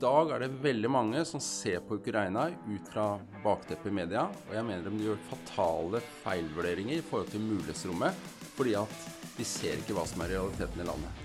Dag 0.00 0.30
er 0.34 0.42
det 0.42 0.54
veldig 0.62 0.90
mange 0.90 1.20
som 1.28 1.42
ser 1.42 1.82
på 1.86 1.98
Ukraina 2.00 2.48
ut 2.50 2.88
fra 2.92 3.18
bakteppet 3.44 3.90
i 3.92 3.94
media, 3.94 4.26
og 4.48 4.54
jeg 4.56 4.66
mener 4.66 4.90
de 4.90 5.06
gjør 5.06 5.20
fatale 5.28 6.00
feilvurderinger 6.22 6.98
i 6.98 7.04
forhold 7.04 7.30
til 7.32 7.44
mulighetsrommet, 7.44 8.24
fordi 8.56 8.74
at 8.80 9.06
de 9.36 9.46
ser 9.46 9.78
ikke 9.78 9.96
hva 9.96 10.06
som 10.08 10.24
er 10.24 10.34
realiteten 10.34 10.82
i 10.82 10.88
landet. 10.88 11.22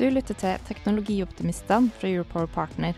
Du 0.00 0.06
lytter 0.08 0.38
til 0.40 0.62
Teknologioptimistene 0.64 1.92
fra 2.00 2.08
Europower 2.08 2.48
Partner. 2.48 2.96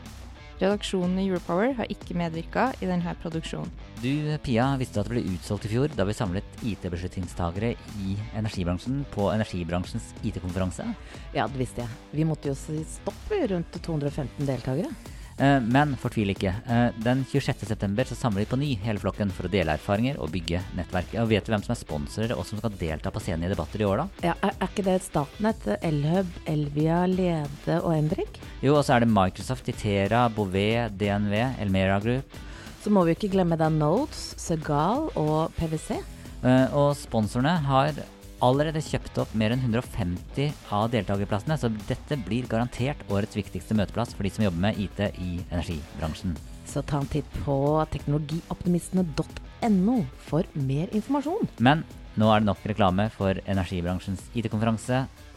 Redaksjonen 0.62 1.19
i 1.19 1.25
Europower 1.27 1.73
har 1.75 1.89
ikke 1.91 2.15
medvirka 2.15 2.69
i 2.79 2.87
denne 2.87 3.16
produksjonen. 3.19 3.70
Du, 3.98 4.12
Pia, 4.45 4.69
visste 4.79 5.01
at 5.03 5.09
det 5.09 5.16
ble 5.16 5.23
utsolgt 5.33 5.66
i 5.66 5.73
fjor 5.73 5.91
da 5.98 6.07
vi 6.07 6.15
samlet 6.15 6.62
IT-beslutningstagere 6.62 7.73
i 8.03 8.15
energibransjen 8.39 9.01
på 9.11 9.27
energibransjens 9.34 10.12
IT-konferanse? 10.23 10.87
Ja, 11.34 11.48
det 11.51 11.59
visste 11.59 11.83
jeg. 11.83 11.98
Vi 12.15 12.27
måtte 12.29 12.53
jo 12.53 12.55
si 12.59 12.79
stopp 12.87 13.34
rundt 13.51 13.80
215 13.83 14.47
deltakere. 14.47 14.93
Eh, 15.38 15.59
men 15.62 15.95
fortvil 16.00 16.32
ikke. 16.34 16.52
Eh, 16.66 16.98
den 17.04 17.24
26.9 17.28 18.06
så 18.10 18.18
samler 18.18 18.45
vi 18.45 18.50
på 18.50 18.59
ny 18.60 18.70
hele 18.82 19.00
flokken 19.02 19.32
for 19.34 19.48
å 19.48 19.52
dele 19.52 19.77
erfaringer 19.78 20.20
og 20.22 20.32
bygge 20.34 20.60
nettverk. 20.78 21.14
Og 21.22 21.30
vet 21.33 21.47
du 21.47 21.52
hvem 21.55 21.64
som 21.64 21.74
er 21.74 21.80
sponsorer 21.80 22.36
og 22.36 22.44
som 22.48 22.61
skal 22.61 22.77
delta 22.80 23.12
på 23.14 23.22
scenen 23.22 23.48
i 23.48 23.52
debatter 23.52 23.83
i 23.83 23.89
år, 23.89 24.05
da? 24.05 24.30
Ja, 24.30 24.36
er, 24.44 24.56
er 24.58 24.72
ikke 24.72 24.86
det 24.86 24.98
Statnett, 25.06 25.66
Elhub, 25.80 26.30
Elvia, 26.50 27.02
Lede 27.11 27.80
og 27.80 27.92
Embrik? 27.97 28.41
Jo, 28.62 28.77
og 28.78 28.86
så 28.86 28.97
er 28.97 29.05
det 29.05 29.12
Microsoft, 29.12 29.69
Itera, 29.72 30.27
Bouvet, 30.33 30.97
DNV, 31.00 31.36
Elmera 31.62 32.00
Group. 32.02 32.41
Så 32.83 32.91
må 32.91 33.05
vi 33.06 33.14
ikke 33.14 33.30
glemme 33.30 33.55
da 33.58 33.69
Nodes, 33.70 34.33
Segal 34.42 35.06
og 35.19 35.55
PwC. 35.58 36.00
Eh, 36.42 36.74
og 36.74 36.96
sponsorene 36.98 37.55
har 37.69 37.94
allerede 38.43 38.83
kjøpt 38.83 39.21
opp 39.23 39.31
mer 39.39 39.53
enn 39.55 39.62
150 39.62 40.51
av 40.75 40.89
deltakerplassene, 40.93 41.57
så 41.59 41.69
dette 41.89 42.17
blir 42.27 42.48
garantert 42.51 43.01
årets 43.12 43.37
viktigste 43.39 43.75
møteplass 43.79 44.15
for 44.17 44.23
de 44.27 44.31
som 44.35 44.45
jobber 44.47 44.62
med 44.67 44.79
IT 44.83 44.98
i 45.23 45.31
energibransjen. 45.53 46.33
Så 46.67 46.79
ta 46.87 46.97
en 47.03 47.11
titt 47.11 47.31
på 47.45 47.57
teknologioptimistene.no 47.95 49.97
for 50.29 50.43
mer 50.59 50.87
informasjon. 50.95 51.48
Men 51.63 51.79
nå 52.19 52.27
er 52.29 52.37
det 52.43 52.51
nok 52.51 52.61
reklame 52.69 53.05
for 53.15 53.33
energibransjens 53.47 54.23
IT-konferanse. 54.35 54.97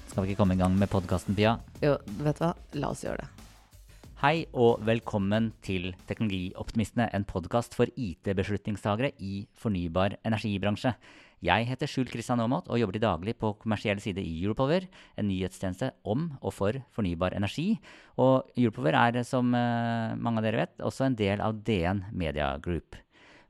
Skal 0.09 0.21
vi 0.23 0.27
ikke 0.31 0.41
komme 0.43 0.55
i 0.57 0.61
gang 0.61 0.73
med 0.77 0.91
podkasten, 0.91 1.33
Pia? 1.37 1.51
Jo, 1.83 1.93
vet 2.21 2.37
du 2.39 2.43
hva, 2.45 2.53
la 2.81 2.87
oss 2.93 3.03
gjøre 3.05 3.21
det. 3.23 3.29
Hei 4.21 4.37
og 4.55 4.73
velkommen 4.87 5.45
til 5.65 5.83
Teknologioptimistene, 6.07 7.05
en 7.13 7.25
podkast 7.27 7.75
for 7.77 7.85
IT-beslutningstagere 7.99 9.09
i 9.19 9.47
fornybar 9.59 10.11
energibransje. 10.25 10.91
Jeg 11.45 11.67
heter 11.69 11.89
Skjul 11.89 12.07
Kristian 12.09 12.41
Aamodt 12.41 12.69
og 12.71 12.79
jobber 12.79 12.95
til 12.97 13.03
daglig 13.03 13.35
på 13.37 13.51
kommersiell 13.61 13.99
side 14.01 14.23
i 14.23 14.33
Europower, 14.41 14.87
en 15.19 15.27
nyhetstjeneste 15.29 15.91
om 16.07 16.29
og 16.39 16.53
for 16.55 16.79
fornybar 16.95 17.35
energi. 17.37 17.75
Og 18.17 18.47
Europower 18.57 18.97
er, 18.97 19.21
som 19.27 19.53
eh, 19.53 20.15
mange 20.17 20.41
av 20.41 20.47
dere 20.47 20.63
vet, 20.63 20.77
også 20.81 21.05
en 21.09 21.17
del 21.19 21.43
av 21.45 21.59
DN 21.67 22.05
Media 22.15 22.55
Group. 22.57 22.97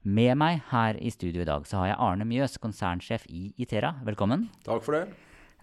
Med 0.06 0.36
meg 0.38 0.60
her 0.74 1.00
i 1.00 1.14
studio 1.14 1.46
i 1.46 1.48
dag 1.48 1.64
så 1.70 1.80
har 1.82 1.94
jeg 1.94 2.02
Arne 2.10 2.28
Mjøs, 2.28 2.60
konsernsjef 2.62 3.26
i 3.32 3.48
Itera. 3.62 3.96
Velkommen. 4.06 4.50
Takk 4.68 4.84
for 4.86 5.00
det. 5.00 5.06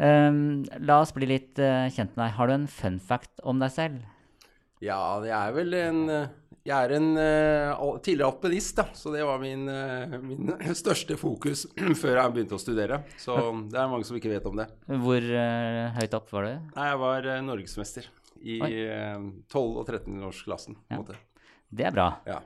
Um, 0.01 0.63
la 0.83 1.03
oss 1.03 1.13
bli 1.15 1.29
litt 1.29 1.61
uh, 1.61 1.87
kjent 1.93 2.17
med 2.17 2.25
deg. 2.25 2.37
Har 2.39 2.49
du 2.49 2.57
en 2.57 2.71
fun 2.71 2.97
fact 2.99 3.45
om 3.45 3.61
deg 3.63 3.75
selv? 3.75 4.01
Ja, 4.83 5.21
det 5.23 5.31
er 5.37 5.53
vel 5.55 5.77
en 5.79 6.01
Jeg 6.63 6.79
er 6.87 6.93
en 6.95 7.09
uh, 7.19 7.97
tidligere 8.05 8.29
alpinist, 8.31 8.77
da, 8.79 8.85
så 8.95 9.11
det 9.11 9.25
var 9.27 9.41
min, 9.43 9.65
uh, 9.67 10.13
min 10.23 10.53
største 10.79 11.17
fokus 11.19 11.65
før 12.03 12.21
jeg 12.21 12.35
begynte 12.37 12.55
å 12.55 12.63
studere. 12.63 13.01
Så 13.19 13.35
det 13.73 13.81
er 13.83 13.91
mange 13.91 14.07
som 14.07 14.19
ikke 14.19 14.31
vet 14.31 14.47
om 14.47 14.61
det. 14.61 14.69
Hvor 14.87 15.27
uh, 15.27 15.99
høyt 15.99 16.15
opp 16.21 16.31
var 16.37 16.47
du? 16.47 16.71
Jeg 16.79 17.01
var 17.03 17.29
norgesmester 17.49 18.07
i 18.43 18.61
12- 18.63 19.59
og 19.59 19.85
13-årsklassen. 19.91 20.79
Ja. 20.91 21.03
Det 21.73 21.87
er 21.91 21.95
bra. 21.95 22.09
Ja. 22.31 22.41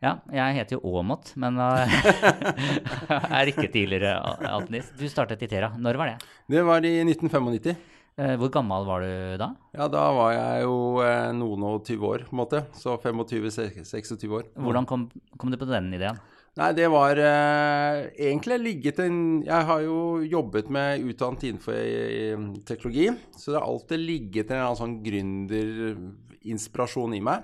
Ja, 0.00 0.14
jeg 0.32 0.56
heter 0.56 0.78
jo 0.78 0.94
Aamodt, 0.96 1.34
men 1.36 1.58
er 1.60 3.50
ikke 3.52 3.68
tidligere 3.68 4.14
al- 4.16 4.46
alpinist. 4.54 4.94
Du 4.96 5.04
startet 5.12 5.44
i 5.44 5.48
Tera. 5.52 5.74
Når 5.76 5.98
var 6.00 6.14
det? 6.14 6.28
Det 6.56 6.62
var 6.64 6.80
i 6.88 6.94
1995. 7.04 7.76
Eh, 8.20 8.34
Hvor 8.36 8.50
gammel 8.52 8.84
var 8.84 9.00
du 9.00 9.38
da? 9.40 9.46
Ja, 9.72 9.86
da 9.88 10.12
var 10.12 10.34
jeg 10.34 10.64
jo 10.66 11.00
eh, 11.00 11.30
noen 11.36 11.62
og 11.70 11.86
20 11.88 12.04
år, 12.10 12.20
på 12.28 12.34
en 12.36 12.40
måte. 12.42 12.60
Så 12.76 12.98
25-26 13.00 14.28
år. 14.28 14.44
Hvordan 14.60 14.84
kom, 14.88 15.08
kom 15.40 15.50
du 15.52 15.56
på 15.60 15.68
den 15.70 15.88
ideen? 15.96 16.18
Nei, 16.58 16.72
det 16.76 16.88
var 16.90 17.14
eh, 17.14 18.10
egentlig 18.18 18.58
ligget 18.60 18.98
en 19.04 19.42
Jeg 19.46 19.66
har 19.68 19.80
jo 19.84 20.18
jobbet 20.26 20.68
med 20.68 21.00
utdannet 21.06 21.44
innenfor 21.46 21.74
eh, 21.78 22.38
teknologi, 22.66 23.06
så 23.38 23.50
det 23.52 23.58
har 23.60 23.68
alltid 23.70 23.98
ligget 24.02 24.50
en 24.50 24.62
annen 24.64 24.80
sånn 24.80 25.02
gründerinspirasjon 25.06 27.14
i 27.16 27.22
meg. 27.24 27.38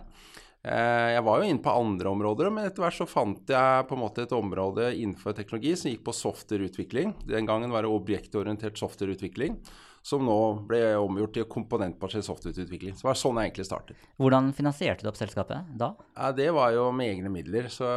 Eh, 0.67 1.15
jeg 1.15 1.23
var 1.23 1.39
jo 1.39 1.47
inne 1.47 1.63
på 1.63 1.71
andre 1.79 2.11
områder, 2.11 2.51
men 2.51 2.67
etter 2.67 2.83
hvert 2.83 2.99
så 2.99 3.07
fant 3.07 3.47
jeg 3.55 3.87
på 3.87 3.95
en 3.95 4.03
måte 4.03 4.27
et 4.27 4.35
område 4.35 4.91
innenfor 4.99 5.31
teknologi 5.39 5.79
som 5.79 5.87
gikk 5.93 6.03
på 6.09 6.19
softwareutvikling. 6.21 7.15
Den 7.31 7.47
gangen 7.47 7.71
var 7.71 7.87
det 7.87 7.95
objektorientert 7.95 8.75
softwareutvikling, 8.83 9.55
som 10.07 10.23
nå 10.23 10.39
ble 10.69 10.79
omgjort 11.01 11.33
til 11.35 11.47
komponentbasert 11.51 12.23
softwareutvikling. 12.29 12.95
Så 12.95 13.03
det 13.03 13.09
var 13.09 13.19
sånn 13.19 13.41
jeg 13.41 13.51
egentlig 13.51 13.67
startet. 13.67 14.05
Hvordan 14.23 14.53
finansierte 14.55 15.03
du 15.03 15.11
opp 15.11 15.19
selskapet 15.19 15.73
da? 15.75 15.89
Ja, 16.15 16.31
Det 16.37 16.47
var 16.55 16.71
jo 16.77 16.85
med 16.95 17.11
egne 17.17 17.33
midler. 17.33 17.67
Så 17.73 17.89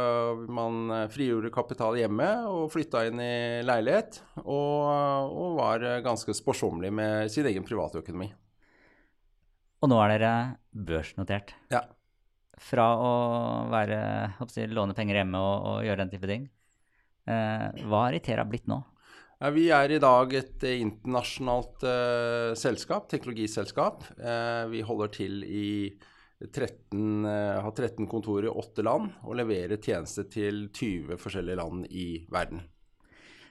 man 0.50 0.90
eh, 0.90 1.06
frigjorde 1.12 1.52
kapital 1.54 2.00
hjemme 2.00 2.26
og 2.50 2.66
flytta 2.74 3.04
inn 3.06 3.22
i 3.22 3.62
leilighet. 3.62 4.18
Og, 4.42 4.90
og 5.30 5.56
var 5.60 5.86
eh, 5.86 6.02
ganske 6.02 6.34
sparsommelig 6.34 6.90
med 6.98 7.30
sin 7.30 7.46
egen 7.46 7.66
private 7.68 8.02
økonomi. 8.02 8.32
Og 9.80 9.94
nå 9.94 10.02
er 10.02 10.16
dere 10.16 10.34
børsnotert. 10.74 11.54
Ja. 11.70 11.84
Fra 12.60 12.90
å 12.98 13.12
være, 13.70 14.00
jeg, 14.50 14.74
låne 14.74 14.98
penger 14.98 15.22
hjemme 15.22 15.38
og, 15.38 15.68
og 15.70 15.86
gjøre 15.86 16.02
den 16.02 16.10
type 16.16 16.28
ting. 16.28 16.50
Eh, 17.30 17.86
hva 17.86 18.08
har 18.08 18.18
Itera 18.18 18.44
blitt 18.50 18.66
nå? 18.66 18.82
Ja, 19.40 19.48
vi 19.56 19.70
er 19.72 19.88
i 19.88 19.96
dag 19.96 20.34
et 20.36 20.64
eh, 20.68 20.82
internasjonalt 20.84 21.84
uh, 21.88 22.50
selskap, 22.60 23.06
teknologiselskap. 23.08 24.02
Uh, 24.18 24.66
vi 24.68 24.82
holder 24.84 25.14
til 25.14 25.38
i 25.48 25.70
13, 26.44 27.24
uh, 27.24 27.62
har 27.64 27.72
13 27.72 28.04
kontorer 28.10 28.50
i 28.50 28.52
8 28.52 28.84
land 28.84 29.08
og 29.24 29.38
leverer 29.40 29.80
tjenester 29.80 30.28
til 30.28 30.66
20 30.76 31.16
forskjellige 31.22 31.56
land 31.56 31.88
i 31.88 32.10
verden. 32.28 32.60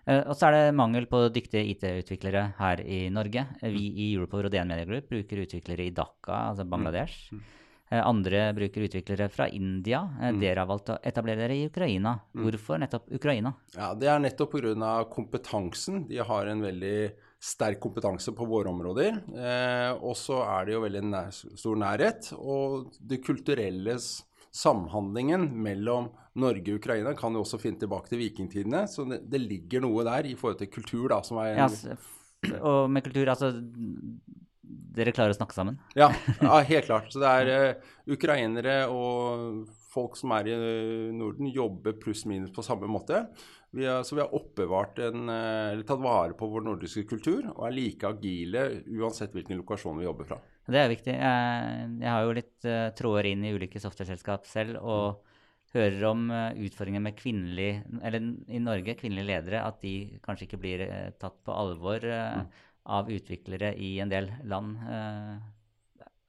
Og 0.10 0.32
så 0.38 0.48
er 0.48 0.56
det 0.56 0.78
mangel 0.78 1.06
på 1.10 1.28
dyktige 1.30 1.68
IT-utviklere 1.74 2.48
her 2.58 2.80
i 2.82 3.02
Norge. 3.14 3.44
Vi 3.62 3.84
i 3.90 4.08
Europower 4.16 4.48
og 4.48 4.54
DN 4.54 4.72
Media 4.72 4.88
Group 4.90 5.10
bruker 5.12 5.44
utviklere 5.44 5.86
i 5.86 5.94
Dhaka, 5.94 6.48
altså 6.50 6.66
Bangladesh. 6.66 7.28
Eh, 7.34 7.69
Andre 7.92 8.54
bruker 8.54 8.86
utviklere 8.86 9.30
fra 9.34 9.48
India. 9.50 10.04
Eh, 10.22 10.32
Dere 10.38 10.60
har 10.62 10.68
valgt 10.70 10.92
å 10.94 11.00
etablere 11.02 11.42
dere 11.42 11.56
i 11.58 11.66
Ukraina. 11.70 12.20
Hvorfor 12.38 12.78
nettopp 12.80 13.10
Ukraina? 13.18 13.54
Ja, 13.76 13.94
Det 13.96 14.08
er 14.08 14.20
nettopp 14.20 14.52
pga. 14.52 15.06
kompetansen. 15.10 16.08
De 16.08 16.18
har 16.18 16.46
en 16.46 16.62
veldig 16.62 17.12
sterk 17.40 17.80
kompetanse 17.80 18.32
på 18.36 18.46
våre 18.46 18.68
områder. 18.70 19.22
Eh, 19.34 19.92
og 20.04 20.14
så 20.16 20.44
er 20.46 20.66
det 20.66 20.74
jo 20.74 20.82
veldig 20.82 21.04
nær, 21.10 21.32
stor 21.32 21.76
nærhet. 21.76 22.34
Og 22.38 22.92
det 23.02 23.24
kulturelle 23.24 23.98
samhandlingen 24.52 25.50
mellom 25.54 26.10
Norge 26.36 26.74
og 26.74 26.80
Ukraina 26.80 27.14
kan 27.18 27.34
jo 27.34 27.42
også 27.44 27.60
finne 27.60 27.80
tilbake 27.80 28.10
til 28.10 28.20
vikingtidene. 28.20 28.86
Så 28.88 29.08
det, 29.10 29.24
det 29.30 29.42
ligger 29.42 29.82
noe 29.82 30.04
der 30.08 30.30
i 30.30 30.36
forhold 30.36 30.60
til 30.60 30.68
kultur, 30.74 31.08
da, 31.10 31.22
som 31.22 31.38
er 31.42 31.56
en, 31.58 31.98
Ja, 32.48 32.56
og 32.64 32.90
med 32.90 33.04
kultur, 33.04 33.28
altså 33.28 33.50
Dere 34.70 35.14
klarer 35.16 35.34
å 35.34 35.38
snakke 35.38 35.58
sammen? 35.58 35.80
Ja, 35.98 36.12
ja, 36.42 36.60
helt 36.70 36.90
klart. 36.90 37.10
Så 37.14 37.22
det 37.22 37.30
er 37.42 37.52
uh, 37.52 37.92
ukrainere 38.14 38.84
og 38.94 39.68
folk 39.90 40.18
som 40.20 40.34
er 40.36 40.50
i 40.50 40.56
eh, 40.56 41.14
Norden, 41.16 41.50
jobber 41.50 41.96
pluss-minus 42.02 42.54
på 42.54 42.66
samme 42.66 42.90
måte. 42.92 43.24
Vi 43.76 43.86
har, 43.86 44.04
så 44.06 44.18
vi 44.18 44.24
har 44.24 44.36
oppbevart 44.36 45.00
en, 45.06 45.30
eh, 45.30 45.72
eller 45.74 45.86
tatt 45.88 46.02
vare 46.04 46.38
på 46.38 46.50
vår 46.50 46.66
nordiske 46.66 47.06
kultur 47.10 47.52
og 47.56 47.64
er 47.68 47.76
like 47.76 48.10
agile 48.10 48.68
uansett 49.00 49.34
hvilken 49.36 49.62
lokasjon 49.62 50.00
vi 50.00 50.08
jobber 50.08 50.30
fra. 50.30 50.40
Det 50.70 50.78
er 50.78 50.92
viktig. 50.92 51.16
Jeg, 51.18 51.90
jeg 52.04 52.12
har 52.14 52.28
jo 52.28 52.38
litt 52.38 52.70
uh, 52.70 52.92
tråder 52.98 53.32
inn 53.32 53.46
i 53.48 53.56
ulike 53.56 53.82
softwareselskap 53.82 54.46
selv, 54.46 54.78
og 54.86 55.26
hører 55.74 56.04
om 56.10 56.22
utfordringer 56.66 57.02
med 57.06 57.14
kvinnelige 57.14 57.84
Eller 58.02 58.24
i 58.50 58.62
Norge, 58.62 58.96
kvinnelige 58.98 59.28
ledere, 59.28 59.60
at 59.62 59.78
de 59.84 60.20
kanskje 60.26 60.48
ikke 60.48 60.62
blir 60.62 60.82
tatt 61.22 61.36
på 61.46 61.54
alvor 61.54 62.06
eh, 62.10 62.40
av 62.90 63.10
utviklere 63.14 63.72
i 63.78 63.94
en 64.04 64.10
del 64.12 64.32
land. 64.50 64.78
Eh, 64.90 65.38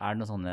Er 0.00 0.14
det 0.14 0.20
noen 0.22 0.28
sånne 0.30 0.52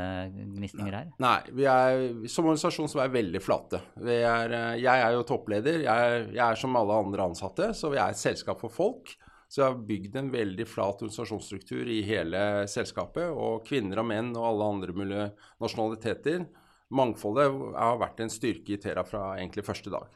gnisninger 0.57 0.91
her? 0.91 1.11
Nei, 1.23 1.37
vi 1.55 1.63
er, 1.71 2.01
som 2.27 2.49
organisasjon 2.49 2.89
så 2.91 2.99
er 2.99 3.07
vi 3.13 3.21
veldig 3.21 3.39
flate. 3.39 3.79
Vi 3.95 4.17
er, 4.27 4.51
eh, 4.51 4.73
jeg 4.81 5.03
er 5.05 5.13
jo 5.15 5.21
toppleder. 5.23 5.77
Jeg, 5.85 6.25
jeg 6.35 6.43
er 6.43 6.59
som 6.59 6.75
alle 6.75 6.97
andre 7.05 7.29
ansatte, 7.29 7.69
så 7.73 7.87
vi 7.93 7.95
er 8.01 8.11
et 8.11 8.19
selskap 8.19 8.59
for 8.59 8.73
folk. 8.75 9.13
Så 9.47 9.61
vi 9.61 9.63
har 9.69 9.77
bygd 9.87 10.15
en 10.19 10.31
veldig 10.33 10.65
flat 10.67 10.99
organisasjonsstruktur 10.99 11.87
i 11.87 12.01
hele 12.03 12.41
selskapet. 12.67 13.29
Og 13.31 13.63
kvinner 13.63 14.01
og 14.03 14.09
menn 14.09 14.33
og 14.35 14.49
alle 14.49 14.67
andre 14.73 14.91
mulige 14.97 15.29
nasjonaliteter. 15.63 16.43
Mangfoldet 16.91 17.47
har 17.79 17.97
vært 18.03 18.19
en 18.23 18.31
styrke 18.31 18.75
i 18.75 18.81
Tera 18.83 19.05
fra 19.07 19.29
egentlig 19.37 19.63
første 19.63 19.91
dag. 19.95 20.11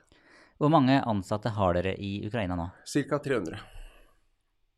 Hvor 0.59 0.69
mange 0.75 0.99
ansatte 1.07 1.55
har 1.55 1.79
dere 1.79 1.95
i 1.95 2.17
Ukraina 2.27 2.59
nå? 2.59 2.67
Ca. 2.83 3.17
300. 3.23 3.63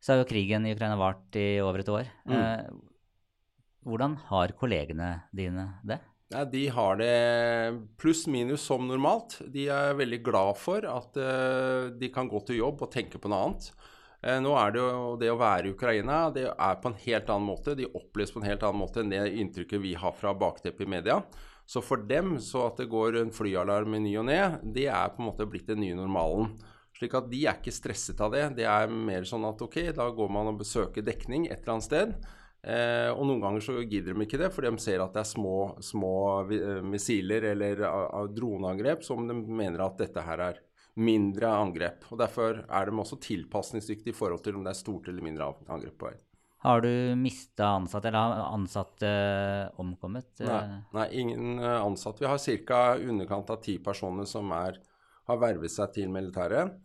Så 0.04 0.12
har 0.12 0.20
jo 0.20 0.28
krigen 0.28 0.66
i 0.68 0.74
Ukraina 0.76 0.98
vart 1.00 1.36
i 1.40 1.62
over 1.64 1.80
et 1.80 1.92
år. 1.92 2.10
Mm. 2.28 2.34
Eh, 2.36 2.66
hvordan 3.88 4.18
har 4.28 4.52
kollegene 4.60 5.14
dine 5.36 5.70
det? 5.88 6.02
Ja, 6.34 6.44
de 6.50 6.64
har 6.76 6.98
det 6.98 7.16
pluss-minus 8.02 8.66
som 8.68 8.88
normalt. 8.90 9.38
De 9.54 9.68
er 9.72 9.96
veldig 9.96 10.20
glad 10.26 10.58
for 10.60 10.84
at 10.90 11.20
uh, 11.20 11.92
de 11.94 12.10
kan 12.12 12.28
gå 12.32 12.42
til 12.48 12.58
jobb 12.64 12.82
og 12.82 12.92
tenke 12.94 13.22
på 13.22 13.30
noe 13.30 13.44
annet. 13.46 13.68
Uh, 14.24 14.40
nå 14.42 14.56
er 14.58 14.74
det 14.74 14.82
jo 14.82 15.14
det 15.22 15.30
å 15.30 15.38
være 15.40 15.70
i 15.70 15.76
Ukraina 15.76 16.24
det 16.34 16.48
er 16.50 16.80
på 16.82 16.90
en 16.90 17.00
helt 17.06 17.30
annen 17.30 17.48
måte. 17.52 17.78
De 17.78 17.92
oppleves 17.92 18.34
på 18.34 18.42
en 18.42 18.50
helt 18.50 18.66
annen 18.66 18.82
måte 18.82 19.04
enn 19.04 19.14
det 19.14 19.22
inntrykket 19.44 19.84
vi 19.84 19.94
har 20.00 20.16
fra 20.18 20.34
bakteppet 20.34 20.88
i 20.88 20.94
media. 20.98 21.22
Så 21.70 21.84
for 21.86 22.02
dem, 22.10 22.36
så 22.44 22.66
at 22.72 22.82
det 22.82 22.90
går 22.92 23.22
en 23.22 23.32
flyalarm 23.32 23.94
i 24.00 24.04
ny 24.08 24.18
og 24.20 24.28
ne, 24.28 24.42
det 24.64 24.90
er 24.92 25.14
på 25.14 25.22
en 25.22 25.30
måte 25.30 25.48
blitt 25.48 25.70
den 25.70 25.84
nye 25.86 25.96
normalen. 25.96 26.50
Slik 27.04 27.18
at 27.20 27.26
de 27.28 27.42
er 27.44 27.58
ikke 27.60 27.74
stresset 27.76 28.22
av 28.24 28.32
det. 28.32 28.46
Det 28.62 28.64
er 28.64 28.88
mer 28.88 29.26
sånn 29.28 29.44
at 29.44 29.60
ok, 29.60 29.92
da 29.92 30.08
går 30.16 30.30
man 30.32 30.54
og 30.54 30.62
besøker 30.62 31.04
dekning 31.04 31.50
et 31.50 31.60
eller 31.60 31.76
annet 31.76 31.88
sted. 31.90 32.14
Eh, 32.64 33.10
og 33.12 33.26
noen 33.28 33.42
ganger 33.44 33.64
så 33.66 33.74
gidder 33.82 34.16
de 34.16 34.24
ikke 34.24 34.40
det, 34.40 34.48
for 34.56 34.64
de 34.64 34.72
ser 34.80 35.04
at 35.04 35.12
det 35.12 35.20
er 35.20 35.28
små, 35.28 35.58
små 35.84 36.14
eh, 36.48 36.80
missiler 36.80 37.50
eller 37.50 37.82
uh, 37.84 38.22
droneangrep 38.32 39.04
som 39.04 39.28
de 39.28 39.36
mener 39.36 39.84
at 39.84 40.00
dette 40.00 40.24
her 40.24 40.46
er 40.46 40.62
mindre 40.96 41.50
angrep. 41.52 42.08
Og 42.14 42.22
Derfor 42.22 42.62
er 42.64 42.88
de 42.88 43.02
også 43.04 43.20
tilpasningsdyktige 43.20 44.16
i 44.16 44.16
forhold 44.16 44.46
til 44.46 44.56
om 44.56 44.64
det 44.64 44.72
er 44.72 44.80
stort 44.80 45.12
eller 45.12 45.28
mindre 45.28 45.50
angrep 45.68 45.98
på 46.00 46.08
vei. 46.14 46.16
Har 46.64 46.80
du 46.86 46.94
mista 47.20 47.74
ansatte, 47.82 48.08
eller 48.08 48.32
har 48.32 48.54
ansatte 48.56 49.10
omkommet? 49.84 50.32
Nei, 50.48 50.80
nei, 50.96 51.08
ingen 51.20 51.60
ansatte. 51.60 52.24
Vi 52.24 52.32
har 52.32 52.40
ca. 52.64 52.84
underkant 52.96 53.52
av 53.52 53.60
ti 53.66 53.76
personer 53.84 54.30
som 54.30 54.56
er, 54.56 54.80
har 55.30 55.42
vervet 55.42 55.72
seg 55.72 55.94
til 55.96 56.12
militæret. 56.14 56.76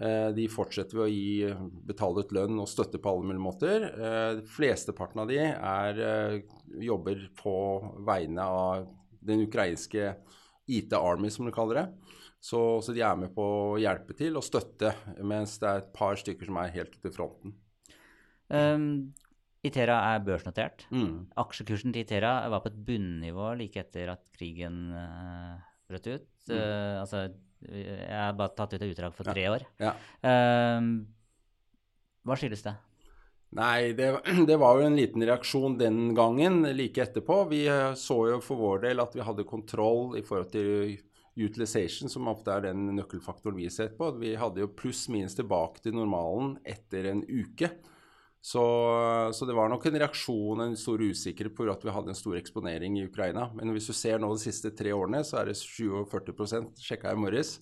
Eh, 0.00 0.30
de 0.32 0.46
fortsetter 0.48 0.96
ved 0.96 1.04
å 1.04 1.12
gi 1.12 1.82
betalt 1.88 2.32
lønn 2.32 2.60
og 2.62 2.70
støtte 2.70 3.00
på 3.02 3.12
alle 3.12 3.28
mulige 3.28 3.44
måter. 3.44 3.84
Eh, 3.92 4.40
flesteparten 4.48 5.20
av 5.22 5.28
de 5.28 5.38
er, 5.42 6.00
eh, 6.00 6.40
jobber 6.80 7.28
på 7.36 7.56
vegne 8.06 8.40
av 8.40 8.88
den 9.22 9.46
ukrainske 9.46 10.16
IT 10.66 10.92
Army, 10.96 11.28
som 11.30 11.46
de 11.46 11.52
kaller 11.52 11.74
det. 11.74 11.86
Så, 12.42 12.82
så, 12.82 12.92
de 12.92 13.02
er 13.06 13.14
med 13.16 13.34
på 13.36 13.42
å 13.44 13.78
hjelpe 13.78 14.16
til 14.18 14.34
og 14.36 14.42
støtte, 14.42 14.90
mens 15.22 15.58
det 15.62 15.68
er 15.68 15.82
et 15.84 15.92
par 15.94 16.16
stykker 16.18 16.48
som 16.48 16.56
er 16.58 16.74
helt 16.74 16.96
ute 16.96 17.12
i 17.12 17.14
fronten. 17.14 17.54
Um, 18.50 19.14
Itera 19.62 20.00
er 20.10 20.24
børsnotert. 20.26 20.88
Mm. 20.90 21.30
Aksjekursen 21.38 21.94
til 21.94 22.02
Itera 22.02 22.48
var 22.50 22.64
på 22.64 22.72
et 22.72 22.80
bunnivå 22.88 23.52
like 23.60 23.78
etter 23.84 24.10
at 24.16 24.24
krigen 24.34 24.90
uh, 24.90 25.54
brøt 25.86 26.08
ut. 26.10 26.26
Mm. 26.50 26.56
Uh, 26.56 27.00
altså 27.04 27.28
jeg 27.70 28.16
har 28.16 28.38
bare 28.38 28.54
tatt 28.56 28.74
ut 28.74 28.80
et 28.80 28.88
utdrag 28.90 29.14
for 29.16 29.28
tre 29.28 29.44
år. 29.52 29.66
Ja. 29.82 29.92
Uh, 30.24 31.04
hva 32.26 32.38
skyldes 32.38 32.64
det? 32.66 32.74
Nei, 33.52 33.92
det, 33.92 34.08
det, 34.48 34.56
var 34.56 34.80
jo 34.80 34.88
en 34.88 34.96
liten 34.96 35.24
reaksjon 35.28 35.78
den 35.80 36.14
gangen, 36.16 36.62
like 36.76 37.02
etterpå. 37.04 37.44
Vi 37.50 37.66
eh, 37.68 37.94
så 37.98 38.18
jo 38.30 38.42
for 38.44 38.60
vår 38.60 38.84
del 38.86 39.02
at 39.02 39.16
vi 39.16 39.24
hadde 39.24 39.48
kontroll 39.48 40.16
i 40.16 40.24
forhold 40.24 40.52
til 40.54 40.94
utilization, 41.36 42.10
som 42.12 42.28
ofte 42.28 42.52
er 42.52 42.66
den 42.68 42.90
nøkkelfaktoren 42.96 43.56
vi 43.56 43.68
ser 43.72 43.92
på. 43.96 44.10
Vi 44.20 44.34
hadde 44.40 44.64
jo 44.64 44.72
pluss-minus 44.76 45.36
tilbake 45.36 45.84
til 45.84 45.96
normalen 45.96 46.56
etter 46.64 47.08
en 47.12 47.24
uke. 47.28 47.70
Så, 48.42 48.62
så, 49.30 49.46
det 49.46 49.54
var 49.54 49.68
nok 49.70 49.84
en 49.86 49.96
reaksjon, 50.02 50.64
en 50.64 50.74
stor 50.78 50.98
usikkerhet 50.98 51.54
på 51.54 51.68
at 51.70 51.84
vi 51.86 51.92
hadde 51.94 52.10
en 52.10 52.18
stor 52.18 52.34
eksponering 52.40 52.96
i 52.98 53.04
Ukraina. 53.06 53.46
Men 53.54 53.70
hvis 53.70 53.86
du 53.86 53.94
ser 53.94 54.18
nå 54.18 54.32
de 54.34 54.42
siste 54.42 54.72
tre 54.74 54.90
årene, 54.96 55.20
så 55.22 55.38
er 55.38 55.52
det 55.52 55.60
47 55.60 56.72
sjekka 56.82 57.12
jeg 57.12 57.20
i 57.20 57.22
morges. 57.22 57.52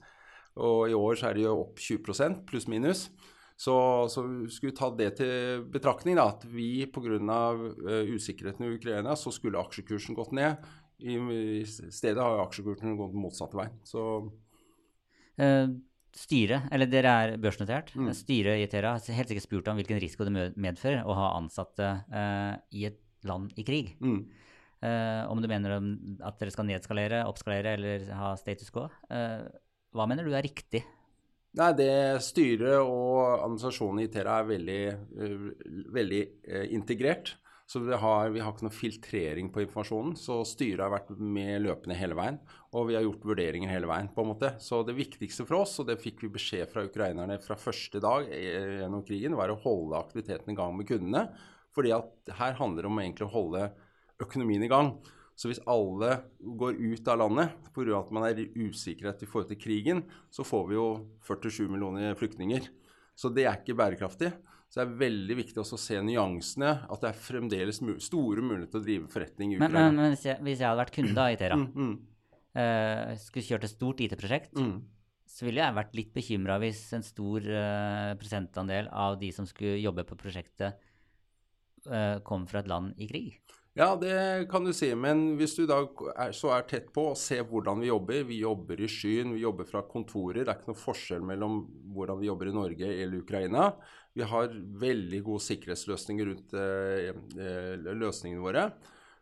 Og 0.56 0.88
i 0.88 0.96
år 0.96 1.20
så 1.20 1.28
er 1.28 1.36
det 1.36 1.44
jo 1.44 1.58
opp 1.66 1.82
20% 1.84 2.40
pluss-minus. 2.48 3.10
Så, 3.60 3.74
så 4.08 4.24
skulle 4.48 4.70
vi 4.70 4.78
ta 4.78 4.88
det 4.96 5.10
til 5.18 5.66
betraktning, 5.68 6.16
da, 6.16 6.30
at 6.32 6.48
vi 6.48 6.86
pga. 6.88 7.20
Uh, 7.20 8.14
usikkerheten 8.16 8.64
i 8.64 8.72
Ukraina, 8.78 9.12
så 9.20 9.28
skulle 9.36 9.60
aksjekursen 9.60 10.16
gått 10.16 10.32
ned. 10.32 10.64
I, 11.04 11.20
i 11.60 11.68
stedet 11.68 12.24
har 12.24 12.40
aksjekursen 12.46 12.96
gått 12.96 13.20
motsatte 13.20 13.60
vei. 13.60 13.68
Så 13.84 14.08
uh 15.44 15.68
Styret, 16.16 16.66
eller 16.74 16.88
dere 16.90 17.10
er 17.22 17.36
børsnotert, 17.38 17.92
Mm. 17.94 18.10
styret 18.12 18.58
i 18.58 18.64
Itera 18.66 18.96
har 18.96 19.14
helt 19.14 19.28
sikkert 19.30 19.46
spurt 19.46 19.68
om 19.68 19.76
hvilken 19.78 20.00
risiko 20.02 20.24
det 20.26 20.56
medfører 20.56 21.04
å 21.06 21.14
ha 21.14 21.28
ansatte 21.38 21.86
uh, 22.10 22.56
i 22.72 22.86
et 22.86 22.98
land 23.22 23.52
i 23.56 23.62
krig. 23.64 23.96
mm. 24.00 24.22
Uh, 24.80 25.28
om 25.28 25.42
du 25.42 25.46
mener 25.46 25.74
at 26.24 26.38
dere 26.40 26.50
skal 26.50 26.64
nedskalere, 26.64 27.26
oppskalere 27.28 27.74
eller 27.76 28.06
ha 28.16 28.30
status 28.40 28.70
quo. 28.72 28.86
Uh, 29.12 29.44
hva 29.92 30.06
mener 30.08 30.24
du 30.24 30.32
er 30.32 30.42
riktig? 30.42 30.80
Nei, 31.52 31.72
det 31.76 32.22
styret 32.24 32.80
og 32.80 33.44
administrasjonen 33.44 34.00
i 34.00 34.06
Itera 34.08 34.38
er 34.40 34.48
veldig, 34.48 34.82
veldig 35.92 36.20
integrert. 36.70 37.34
Så 37.70 37.78
vi 37.78 37.94
har, 37.94 38.30
vi 38.34 38.40
har, 38.42 38.50
ikke 38.50 38.66
noe 38.66 38.74
filtrering 38.74 39.48
på 39.54 39.60
informasjonen. 39.62 40.16
Så 40.18 40.40
styret 40.48 40.82
har 40.82 40.90
vært 40.90 41.12
med 41.22 41.60
løpende 41.62 41.94
hele 41.94 42.16
veien. 42.18 42.40
Og 42.74 42.88
vi 42.88 42.96
har 42.96 43.04
gjort 43.04 43.28
vurderinger 43.30 43.70
hele 43.70 43.86
veien, 43.86 44.08
på 44.10 44.24
en 44.24 44.30
måte. 44.32 44.50
Så 44.58 44.80
det 44.82 44.96
viktigste 44.96 45.46
for 45.46 45.60
oss, 45.60 45.76
og 45.78 45.86
det 45.86 46.00
fikk 46.02 46.24
vi 46.24 46.32
beskjed 46.34 46.66
fra 46.72 46.82
ukrainerne 46.88 47.36
fra 47.44 47.54
første 47.54 48.02
dag 48.02 48.26
gjennom 48.26 49.04
krigen, 49.06 49.38
var 49.38 49.54
å 49.54 49.60
holde 49.62 50.00
aktiviteten 50.00 50.50
i 50.50 50.58
gang 50.58 50.74
med 50.74 50.90
kundene. 50.90 51.22
Fordi 51.70 51.94
at 51.94 52.34
her 52.40 52.58
handler 52.58 52.88
det 52.88 52.90
om 52.90 53.00
egentlig 53.04 53.28
å 53.28 53.34
holde 53.36 53.64
økonomien 54.26 54.66
i 54.66 54.72
gang. 54.74 54.90
Så 55.38 55.52
hvis 55.52 55.62
alle 55.70 56.16
går 56.42 56.74
ut 56.74 57.06
av 57.06 57.22
landet 57.22 57.54
pga. 57.70 58.00
at 58.00 58.10
man 58.10 58.26
er 58.26 58.48
usikkerhet 58.50 59.22
i 59.22 59.30
forhold 59.30 59.54
til 59.54 59.62
krigen, 59.62 60.02
så 60.34 60.42
får 60.42 60.66
vi 60.68 60.74
jo 60.74 60.88
47 61.22 61.70
millioner 61.70 62.18
flyktninger. 62.18 62.66
Så 63.14 63.30
det 63.30 63.46
er 63.46 63.62
ikke 63.62 63.78
bærekraftig. 63.78 64.34
Så 64.70 64.78
det 64.78 64.84
er 64.84 64.98
veldig 65.00 65.34
viktig 65.40 65.58
også 65.58 65.74
å 65.74 65.82
se 65.82 65.96
nyansene. 66.06 66.70
At 66.86 67.02
det 67.02 67.10
er 67.10 67.18
fremdeles 67.18 67.80
store 68.06 68.44
muligheter 68.44 68.76
til 68.76 68.80
å 68.80 68.86
drive 68.86 69.10
forretning 69.10 69.54
i 69.54 69.58
Ukraina. 69.58 69.88
men, 69.88 69.98
men 69.98 70.14
hvis, 70.14 70.28
jeg, 70.28 70.38
hvis, 70.46 70.60
jeg, 70.60 70.68
hadde 70.68 70.82
vært 70.84 70.94
kunde 70.94 71.26
i 71.26 71.36
Itera, 71.38 71.58
Mm, 71.58 71.68
mm, 71.74 71.98
Uh, 72.50 73.12
skulle 73.22 73.46
kjørt 73.46 73.62
et 73.62 73.70
stort 73.70 74.00
IT-prosjekt, 74.02 74.56
mm. 74.58 74.72
så 75.30 75.44
ville 75.46 75.62
jeg 75.62 75.74
vært 75.76 75.92
litt 75.94 76.08
bekymra 76.10 76.56
hvis 76.58 76.80
en 76.96 77.04
stor 77.06 77.44
uh, 77.46 78.16
prosentandel 78.18 78.88
av 78.90 79.20
de 79.20 79.28
som 79.30 79.46
skulle 79.46 79.76
jobbe 79.78 80.02
på 80.08 80.18
prosjektet, 80.18 80.80
uh, 81.86 82.18
kom 82.26 82.48
fra 82.50 82.64
et 82.64 82.72
land 82.72 82.98
i 82.98 83.06
krig. 83.06 83.36
Ja, 83.78 83.92
det 83.94 84.48
kan 84.50 84.66
du 84.66 84.72
si. 84.74 84.88
Men 84.98 85.36
hvis 85.38 85.54
du 85.60 85.62
da 85.70 85.78
er, 86.16 86.34
så 86.34 86.50
er 86.56 86.66
tett 86.66 86.90
på 86.90 87.12
og 87.12 87.18
ser 87.18 87.44
hvordan 87.46 87.78
vi 87.78 87.86
jobber 87.86 88.24
Vi 88.26 88.40
jobber 88.42 88.82
i 88.82 88.88
skyen, 88.90 89.30
vi 89.36 89.44
jobber 89.44 89.68
fra 89.68 89.84
kontorer. 89.86 90.42
Det 90.42 90.50
er 90.50 90.58
ikke 90.58 90.72
noe 90.72 90.80
forskjell 90.80 91.22
mellom 91.30 91.60
hvordan 91.94 92.18
vi 92.18 92.26
jobber 92.26 92.50
i 92.50 92.56
Norge 92.56 92.90
eller 92.90 93.22
Ukraina. 93.22 93.68
Vi 94.18 94.26
har 94.26 94.54
veldig 94.80 95.20
gode 95.26 95.44
sikkerhetsløsninger 95.44 96.30
rundt 96.30 96.54
eh, 96.58 97.10
eh, 97.38 97.90
løsningene 97.94 98.42
våre. 98.42 98.64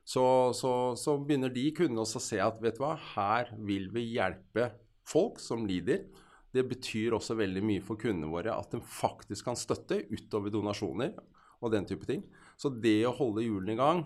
Så, 0.09 0.25
så, 0.57 0.73
så, 0.97 1.19
begynner 1.21 1.53
de 1.53 1.67
kundene 1.77 2.01
også 2.01 2.21
å 2.21 2.25
se 2.25 2.39
at 2.41 2.63
vet 2.65 2.79
du 2.79 2.85
hva, 2.87 2.95
her 3.13 3.51
vil 3.61 3.91
vi 3.93 4.07
hjelpe 4.15 4.71
folk 5.09 5.37
som 5.45 5.67
lider. 5.69 6.07
Det 6.49 6.65
betyr 6.65 7.13
også 7.19 7.37
veldig 7.37 7.61
mye 7.69 7.85
for 7.85 8.01
kundene 8.01 8.31
våre 8.33 8.55
at 8.57 8.73
de 8.73 8.81
faktisk 8.81 9.51
kan 9.51 9.59
støtte 9.61 10.01
utover 10.09 10.55
donasjoner 10.55 11.13
og 11.59 11.75
den 11.75 11.85
type 11.91 12.09
ting. 12.09 12.23
Så 12.57 12.71
det 12.73 13.03
å 13.07 13.13
holde 13.15 13.45
hjulene 13.45 13.75
i 13.75 13.79
gang 13.79 14.01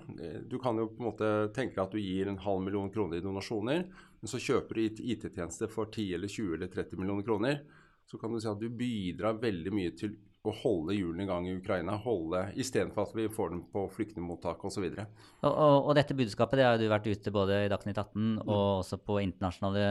Du 0.51 0.59
kan 0.61 0.77
jo 0.77 0.89
på 0.91 1.01
en 1.01 1.07
måte 1.07 1.29
tenke 1.57 1.81
at 1.81 1.95
du 1.95 2.01
gir 2.01 2.29
en 2.29 2.41
halv 2.43 2.65
million 2.67 2.91
kroner 2.93 3.21
i 3.21 3.25
donasjoner, 3.25 3.87
men 3.87 4.29
så 4.29 4.41
kjøper 4.43 4.77
du 4.81 5.01
IT-tjenester 5.07 5.71
for 5.73 5.93
10 5.93 6.19
eller 6.19 6.29
20 6.33 6.59
eller 6.59 6.73
30 6.73 6.99
millioner 6.99 7.27
kroner. 7.27 7.63
Så 8.11 8.19
kan 8.19 8.35
du 8.35 8.43
si 8.43 8.51
at 8.51 8.61
du 8.61 8.69
bidrar 8.69 9.39
veldig 9.41 9.73
mye 9.73 9.95
til 9.97 10.19
å 10.43 10.53
holde 10.59 10.95
hjulene 10.97 11.23
i 11.23 11.29
gang 11.29 11.45
i 11.47 11.55
Ukraina, 11.55 11.95
holde 12.03 12.41
Istedenfor 12.59 13.07
at 13.07 13.13
vi 13.15 13.29
får 13.31 13.53
dem 13.53 13.61
på 13.71 13.85
flyktningmottak 13.95 14.65
osv. 14.67 14.89
Og, 14.91 15.51
og, 15.51 15.77
og 15.87 15.93
dette 15.99 16.17
budskapet 16.19 16.59
det 16.59 16.67
har 16.67 16.81
du 16.81 16.89
vært 16.91 17.07
ute 17.07 17.35
både 17.35 17.61
i 17.67 17.71
Dagsnytt 17.71 18.01
18 18.01 18.41
og 18.41 18.49
mm. 18.49 18.57
også 18.81 18.99
på 19.07 19.21
internasjonale 19.23 19.85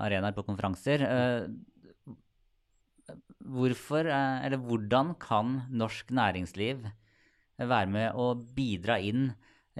arenaer, 0.00 0.36
på 0.36 0.46
konferanser. 0.48 1.04
Hvorfor, 3.48 4.08
eller 4.08 4.64
hvordan 4.64 5.12
kan 5.20 5.60
norsk 5.76 6.12
næringsliv 6.16 6.88
være 7.58 7.92
med 7.92 8.16
å 8.16 8.32
bidra 8.34 8.98
inn 9.04 9.28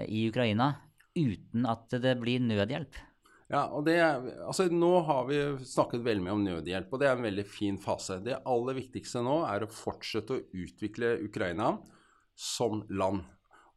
i 0.05 0.27
Ukraina 0.29 0.75
uten 1.17 1.65
at 1.69 1.89
det 2.05 2.17
blir 2.21 2.41
nødhjelp? 2.45 3.01
Ja, 3.49 3.63
og 3.73 3.81
det, 3.87 3.97
altså 4.45 4.67
Nå 4.69 4.91
har 5.07 5.23
vi 5.25 5.39
snakket 5.65 6.03
veldig 6.05 6.25
mye 6.25 6.35
om 6.35 6.43
nødhjelp, 6.45 6.91
og 6.93 7.01
det 7.01 7.07
er 7.09 7.15
en 7.17 7.25
veldig 7.25 7.45
fin 7.49 7.79
fase. 7.81 8.19
Det 8.21 8.37
aller 8.45 8.77
viktigste 8.77 9.23
nå 9.25 9.39
er 9.49 9.65
å 9.65 9.71
fortsette 9.73 10.35
å 10.35 10.43
utvikle 10.61 11.15
Ukraina 11.25 11.71
som 12.37 12.83
land. 12.93 13.23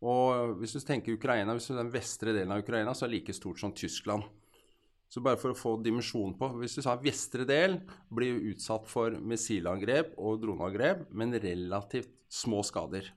Og 0.03 0.59
hvis 0.61 0.77
du 0.77 0.83
tenker 0.85 1.17
Ukraina, 1.17 1.55
hvis 1.57 1.71
du 1.71 1.77
den 1.79 1.93
vestre 1.95 2.35
delen 2.35 2.53
av 2.53 2.61
Ukraina, 2.65 2.93
så 2.93 3.07
er 3.07 3.13
det 3.13 3.21
like 3.21 3.37
stort 3.37 3.63
som 3.63 3.73
Tyskland. 3.73 4.27
Så 5.13 5.21
bare 5.25 5.41
for 5.41 5.53
å 5.53 5.57
få 5.57 5.75
dimensjon 5.85 6.33
på 6.41 6.49
Hvis 6.57 6.79
du 6.79 6.81
sa 6.85 6.95
vestre 6.97 7.45
del 7.45 7.75
blir 8.09 8.39
utsatt 8.53 8.87
for 8.89 9.13
missilangrep 9.21 10.15
og 10.17 10.41
droneangrep, 10.41 11.09
men 11.13 11.37
relativt 11.37 12.13
små 12.33 12.63
skader. 12.65 13.11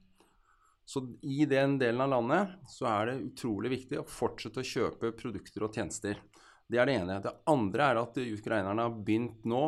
Så 0.86 1.02
i 1.26 1.48
den 1.50 1.80
delen 1.82 2.04
av 2.04 2.12
landet 2.12 2.58
så 2.70 2.88
er 2.92 3.10
det 3.10 3.22
utrolig 3.32 3.72
viktig 3.74 4.00
å 4.02 4.08
fortsette 4.08 4.62
å 4.62 4.68
kjøpe 4.68 5.16
produkter 5.18 5.66
og 5.66 5.74
tjenester. 5.74 6.20
Det 6.66 6.80
er 6.82 6.90
det 6.90 6.96
ene. 6.98 7.20
Det 7.22 7.34
andre 7.52 7.90
er 7.92 8.00
at 8.02 8.16
ukrainerne 8.18 8.86
har 8.88 8.94
begynt 9.06 9.44
nå 9.46 9.62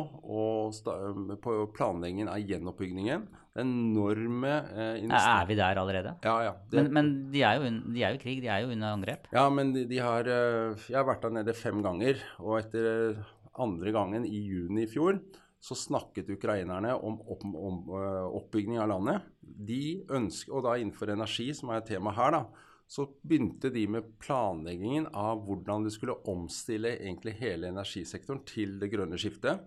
på 1.44 1.54
planleggingen 1.76 2.30
av 2.32 2.42
gjenoppbyggingen. 2.42 3.28
Den 3.58 3.70
enorme 3.90 4.50
eh, 4.70 5.04
Er 5.06 5.46
vi 5.48 5.56
der 5.58 5.78
allerede? 5.78 6.14
Ja, 6.22 6.36
ja. 6.46 6.52
Det, 6.70 6.84
men, 6.84 6.92
men 6.94 7.08
de, 7.32 7.42
er 7.46 7.58
jo, 7.58 7.70
de 7.94 8.02
er 8.02 8.14
jo 8.14 8.18
i 8.18 8.22
krig, 8.22 8.42
de 8.42 8.50
er 8.50 8.62
jo 8.64 8.70
under 8.74 8.94
angrep? 8.94 9.26
Ja, 9.34 9.48
men 9.50 9.72
de, 9.74 9.84
de 9.90 9.98
har 10.02 10.30
eh, 10.30 10.86
Jeg 10.90 10.98
har 10.98 11.08
vært 11.08 11.26
der 11.26 11.36
nede 11.40 11.54
fem 11.58 11.82
ganger. 11.86 12.22
Og 12.42 12.58
etter 12.60 12.90
eh, 12.92 13.34
andre 13.58 13.94
gangen, 13.94 14.26
i 14.26 14.42
juni 14.46 14.84
i 14.86 14.90
fjor, 14.90 15.18
så 15.58 15.74
snakket 15.78 16.30
ukrainerne 16.30 16.94
om, 16.94 17.16
opp, 17.26 17.42
om 17.42 17.80
uh, 17.90 18.28
oppbygging 18.38 18.78
av 18.78 18.92
landet. 18.92 19.24
De 19.42 20.04
ønsker, 20.14 20.54
Og 20.54 20.62
da 20.66 20.76
innenfor 20.78 21.10
energi, 21.10 21.48
som 21.58 21.72
er 21.72 21.80
et 21.80 21.90
tema 21.90 22.14
her, 22.14 22.36
da 22.36 22.67
så 22.88 23.04
begynte 23.20 23.70
de 23.70 23.84
med 23.92 24.14
planleggingen 24.22 25.10
av 25.12 25.42
hvordan 25.44 25.84
de 25.84 25.92
skulle 25.92 26.16
omstille 26.30 26.94
egentlig 26.96 27.36
hele 27.42 27.68
energisektoren 27.68 28.40
til 28.48 28.78
det 28.80 28.88
grønne 28.94 29.18
skiftet. 29.20 29.60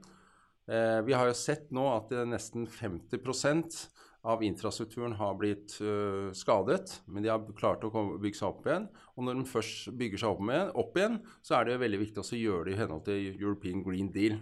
Eh, 0.65 0.99
vi 1.05 1.13
har 1.13 1.29
jo 1.29 1.37
sett 1.37 1.69
nå 1.75 1.85
at 1.93 2.13
nesten 2.25 2.65
50% 2.65 3.77
av 4.21 4.43
infrastrukturen 4.43 5.15
har 5.17 5.33
blitt 5.37 5.77
uh, 5.81 6.29
skadet, 6.37 7.01
men 7.09 7.23
de 7.23 7.31
har 7.31 7.45
klart 7.57 7.83
å 7.85 7.89
komme, 7.93 8.19
bygge 8.21 8.37
seg 8.37 8.51
opp 8.51 8.67
igjen. 8.69 8.85
Og 9.17 9.25
når 9.25 9.39
de 9.39 9.45
først 9.49 9.89
bygger 9.97 10.21
seg 10.21 10.35
opp, 10.35 10.43
med, 10.45 10.73
opp 10.77 10.97
igjen, 10.99 11.17
så 11.41 11.57
er 11.57 11.67
det 11.67 11.79
veldig 11.81 12.01
viktig 12.03 12.21
å 12.21 12.41
gjøre 12.41 12.67
det 12.69 12.75
i 12.75 12.81
henhold 12.83 13.07
til 13.07 13.31
European 13.31 13.81
Green 13.85 14.11
Deal. 14.13 14.37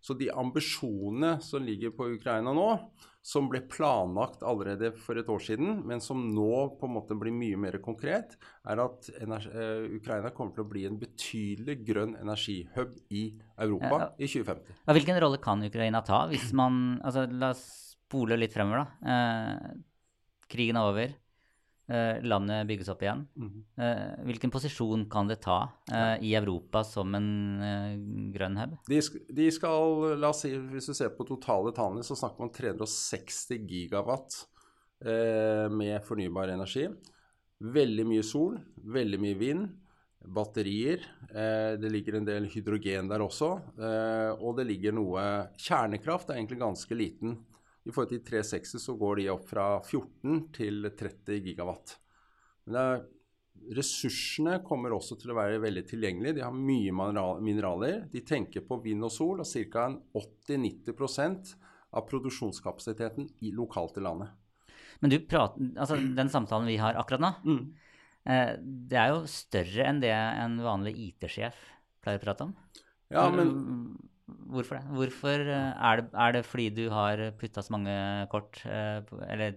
Så 0.00 0.14
de 0.14 0.30
ambisjonene 0.30 1.38
som 1.42 1.64
ligger 1.64 1.90
på 1.96 2.06
Ukraina 2.14 2.52
nå, 2.54 2.68
som 3.28 3.48
ble 3.50 3.60
planlagt 3.68 4.44
allerede 4.46 4.92
for 4.96 5.18
et 5.20 5.28
år 5.28 5.42
siden, 5.42 5.82
men 5.88 6.00
som 6.00 6.20
nå 6.32 6.78
på 6.78 6.88
en 6.88 6.94
måte 6.94 7.16
blir 7.18 7.34
mye 7.34 7.58
mer 7.60 7.80
konkret, 7.84 8.38
er 8.64 8.80
at 8.84 9.10
uh, 9.18 9.84
Ukraina 9.98 10.30
kommer 10.36 10.54
til 10.56 10.64
å 10.64 10.70
bli 10.70 10.86
en 10.88 11.00
betydelig 11.00 11.80
grønn 11.88 12.14
energihub 12.22 12.94
i 13.10 13.26
Europa 13.58 13.92
ja. 14.06 14.08
i 14.16 14.30
2050. 14.30 14.80
Ja, 14.86 14.96
hvilken 14.96 15.20
rolle 15.26 15.42
kan 15.42 15.66
Ukraina 15.66 16.04
ta 16.06 16.24
hvis 16.30 16.52
man 16.56 16.98
altså, 17.02 17.26
La 17.28 17.52
oss 17.56 17.66
spole 18.08 18.38
litt 18.40 18.54
fremover, 18.54 18.86
da. 18.86 19.12
Eh, 19.12 20.38
krigen 20.48 20.78
er 20.80 20.88
over. 20.88 21.10
Uh, 21.88 22.20
landet 22.20 22.66
bygges 22.68 22.90
opp 22.92 23.00
igjen. 23.00 23.22
Mm. 23.40 23.62
Hvilken 24.28 24.52
posisjon 24.52 25.06
kan 25.08 25.30
det 25.30 25.38
ta 25.40 25.62
uh, 25.88 26.16
i 26.20 26.34
Europa 26.36 26.82
som 26.84 27.14
en 27.16 28.28
grønn 28.34 28.58
hub? 28.60 28.74
De, 28.90 29.00
de, 29.32 29.46
skal, 29.54 30.04
la 30.20 30.28
oss 30.28 30.42
si, 30.44 30.52
Hvis 30.52 30.90
du 30.90 30.96
ser 30.98 31.14
på 31.16 31.24
totale 31.28 31.72
tallene, 31.72 32.04
så 32.04 32.18
snakker 32.18 32.44
man 32.44 32.52
360 32.52 33.64
gigawatt 33.68 34.42
med 35.70 36.02
fornybar 36.02 36.50
energi. 36.50 36.88
Veldig 37.62 38.04
mye 38.10 38.24
sol, 38.26 38.56
veldig 38.82 39.20
mye 39.22 39.36
vind, 39.38 39.68
batterier. 40.26 41.04
det 41.78 41.92
ligger 41.92 42.16
en 42.18 42.26
del 42.26 42.48
hydrogen 42.50 43.06
der 43.06 43.22
også. 43.22 43.52
og 44.42 44.58
det 44.58 44.66
ligger 44.66 44.96
noe 44.98 45.22
Kjernekraft 45.54 46.32
er 46.32 46.40
egentlig 46.40 46.58
ganske 46.64 46.98
liten. 46.98 47.38
I 47.88 47.92
forhold 47.94 48.10
til 48.12 48.24
360 48.26 48.82
så 48.84 48.94
går 49.00 49.22
de 49.22 49.30
opp 49.32 49.46
fra 49.48 49.68
14 49.80 50.42
til 50.52 50.90
30 50.92 51.38
gigawatt. 51.46 51.94
Men 52.68 52.76
er, 52.82 53.06
ressursene 53.78 54.58
kommer 54.66 54.92
også 54.92 55.16
til 55.20 55.32
å 55.32 55.38
være 55.38 55.62
veldig 55.62 55.84
tilgjengelige. 55.88 56.36
De 56.36 56.44
har 56.44 56.52
mye 56.52 56.92
mineraler. 57.40 58.02
De 58.12 58.20
tenker 58.28 58.66
på 58.68 58.80
vind 58.84 59.08
og 59.08 59.14
sol, 59.14 59.40
og 59.40 59.48
ca. 59.72 59.88
80-90% 60.20 61.54
av 61.96 62.04
produksjonskapasiteten 62.10 63.30
i, 63.40 63.54
lokalt 63.56 63.96
i 63.96 64.04
landet. 64.04 64.36
Men 65.00 65.14
du 65.14 65.18
prater, 65.24 65.70
altså 65.78 65.96
den 65.96 66.30
samtalen 66.32 66.68
vi 66.68 66.76
har 66.80 66.98
akkurat 66.98 67.22
nå, 67.22 67.32
mm. 67.46 67.64
eh, 68.28 68.52
det 68.90 68.98
er 69.00 69.14
jo 69.14 69.24
større 69.30 69.88
enn 69.88 70.02
det 70.02 70.12
en 70.12 70.58
vanlig 70.64 70.96
IT-sjef 71.06 71.56
pleier 72.04 72.20
å 72.20 72.24
prate 72.24 72.48
om. 72.48 72.54
Ja, 73.14 73.28
men 73.32 73.54
Hvorfor 74.28 74.78
det? 74.78 74.96
Hvorfor 74.96 75.44
eh, 75.44 75.84
er 75.90 76.02
det, 76.02 76.08
er 76.12 76.34
det 76.36 76.42
fordi 76.46 76.68
du 76.76 76.88
har 76.92 77.22
putta 77.40 77.64
så 77.64 77.74
mange 77.76 77.94
kort, 78.32 78.60
eh, 78.68 79.00
eller 79.28 79.56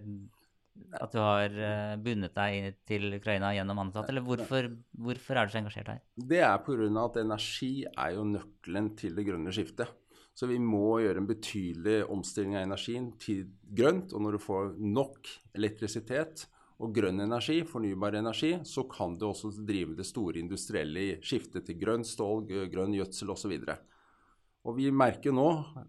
at 0.96 1.12
du 1.12 1.18
har 1.20 1.52
eh, 1.52 1.96
bundet 2.00 2.34
deg 2.36 2.78
til 2.88 3.18
Ukraina 3.18 3.52
gjennom 3.56 3.82
ansatte, 3.84 4.12
eller 4.12 4.24
hvorfor, 4.24 4.70
hvorfor 5.04 5.38
er 5.38 5.48
du 5.48 5.52
så 5.52 5.60
engasjert 5.60 5.90
her? 5.92 6.00
Det 6.16 6.40
er 6.40 6.62
pga. 6.64 6.88
at 7.04 7.18
energi 7.20 7.72
er 7.90 8.14
jo 8.16 8.24
nøkkelen 8.28 8.94
til 8.96 9.18
det 9.18 9.26
grønne 9.28 9.52
skiftet. 9.52 9.92
Så 10.32 10.48
vi 10.48 10.56
må 10.56 11.02
gjøre 11.02 11.20
en 11.20 11.28
betydelig 11.28 11.98
omstilling 12.08 12.56
av 12.56 12.64
energien 12.64 13.10
til 13.20 13.44
grønt. 13.68 14.14
Og 14.16 14.24
når 14.24 14.38
du 14.38 14.40
får 14.40 14.70
nok 14.80 15.28
elektrisitet 15.58 16.46
og 16.82 16.94
grønn 16.96 17.20
energi, 17.20 17.58
fornybar 17.68 18.16
energi, 18.16 18.54
så 18.64 18.86
kan 18.88 19.18
du 19.20 19.28
også 19.28 19.52
drive 19.60 19.96
det 19.98 20.08
store 20.08 20.40
industrielle 20.40 21.18
skiftet 21.20 21.68
til 21.68 21.76
grønn 21.78 22.06
stål, 22.08 22.46
grønn 22.72 22.96
gjødsel 22.96 23.34
osv. 23.34 23.52
Og 23.60 23.91
vi 24.78 24.90
merker 24.94 25.34
nå, 25.34 25.46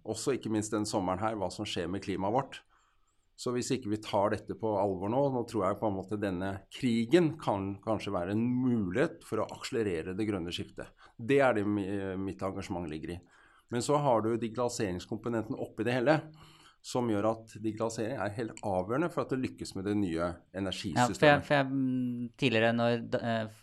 også 0.10 0.38
ikke 0.38 0.51
minst 0.53 0.74
den 0.74 0.88
sommeren 0.89 1.22
her, 1.22 1.36
hva 1.38 1.50
som 1.53 1.68
skjer 1.68 1.92
med 1.92 2.01
klimaet 2.06 2.34
vårt. 2.34 2.62
Så 3.36 3.51
hvis 3.53 3.72
ikke 3.74 3.89
vi 3.89 4.00
tar 4.01 4.34
dette 4.34 4.56
på 4.58 4.72
alvor 4.77 5.10
nå, 5.10 5.22
nå 5.34 5.42
tror 5.50 5.65
jeg 5.65 5.77
på 5.80 5.89
en 5.89 5.96
måte 5.96 6.20
denne 6.22 6.51
krigen 6.74 7.32
kan 7.42 7.74
kanskje 7.84 8.13
være 8.13 8.36
en 8.36 8.44
mulighet 8.63 9.25
for 9.25 9.42
å 9.42 9.48
akselerere 9.56 10.13
det 10.18 10.27
grønne 10.30 10.53
skiftet. 10.53 10.94
Det 11.18 11.39
er 11.42 11.58
det 11.58 11.65
mitt 11.65 12.42
engasjement 12.46 12.89
ligger 12.89 13.15
i. 13.15 13.20
Men 13.74 13.82
så 13.82 13.98
har 13.98 14.22
du 14.22 14.36
digitaliseringskomponenten 14.38 15.58
oppi 15.58 15.86
det 15.86 15.98
hele. 15.98 16.20
Som 16.84 17.08
gjør 17.08 17.30
at 17.30 17.53
digitalisering 17.63 18.18
er 18.20 18.34
helt 18.36 18.58
avgjørende 18.60 19.08
for 19.13 19.24
at 19.24 19.32
det 19.32 19.39
lykkes 19.39 19.70
med 19.77 19.86
det 19.88 19.94
nye 19.96 20.25
energisystemet. 20.51 21.13
Ja, 21.15 21.15
for 21.15 21.30
jeg, 21.30 21.44
for 21.48 21.56
jeg, 21.56 22.32
tidligere 22.42 22.74
når 22.75 23.22
eh, 23.22 23.53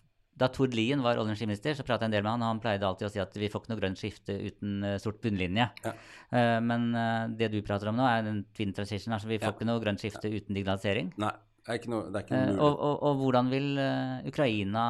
da 0.41 0.49
Tord 0.53 0.75
Lien 0.77 1.03
var 1.05 1.19
olje- 1.19 1.27
og 1.27 1.29
energiminister, 1.29 1.77
så 1.77 1.85
pratet 1.85 2.07
jeg 2.07 2.11
en 2.11 2.15
del 2.17 2.25
med 2.25 2.33
han, 2.33 2.45
og 2.45 2.53
han 2.55 2.63
pleide 2.63 2.87
alltid 2.89 3.09
å 3.09 3.13
si 3.13 3.21
at 3.23 3.37
vi 3.37 3.51
får 3.53 3.63
ikke 3.63 3.73
noe 3.73 3.81
grønt 3.83 4.01
skifte 4.01 4.37
uten 4.49 4.87
uh, 4.87 4.97
sort 5.03 5.21
bunnlinje. 5.25 5.67
Ja. 5.85 5.93
Uh, 6.33 6.59
men 6.65 6.89
uh, 6.97 7.29
det 7.37 7.51
du 7.53 7.61
prater 7.67 7.91
om 7.91 7.99
nå, 7.99 8.07
er 8.09 8.31
en 8.31 8.41
twin 8.57 8.73
transition. 8.77 9.13
altså 9.17 9.29
Vi 9.29 9.41
får 9.43 9.53
ja. 9.53 9.57
ikke 9.59 9.69
noe 9.69 9.83
grønt 9.83 10.03
skifte 10.03 10.33
uten 10.33 10.57
digitalisering. 10.57 11.13
Nei, 11.21 11.35
det 11.61 11.75
er 11.75 11.83
ikke 11.83 11.93
noe, 11.93 12.09
det 12.09 12.23
er 12.23 12.27
ikke 12.27 12.41
noe 12.41 12.57
og, 12.57 12.73
og, 12.73 12.97
og, 13.11 13.21
hvordan 13.21 13.53
vil 13.53 13.69
Ukraina 14.31 14.87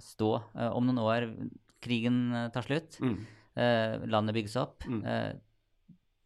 stå 0.00 0.32
om 0.72 0.88
noen 0.88 1.00
år? 1.02 1.28
Krigen 1.82 2.20
tar 2.54 2.64
slutt, 2.64 2.96
mm. 3.02 3.16
landet 4.08 4.36
bygges 4.38 4.54
opp. 4.60 4.86
Mm. 4.88 5.02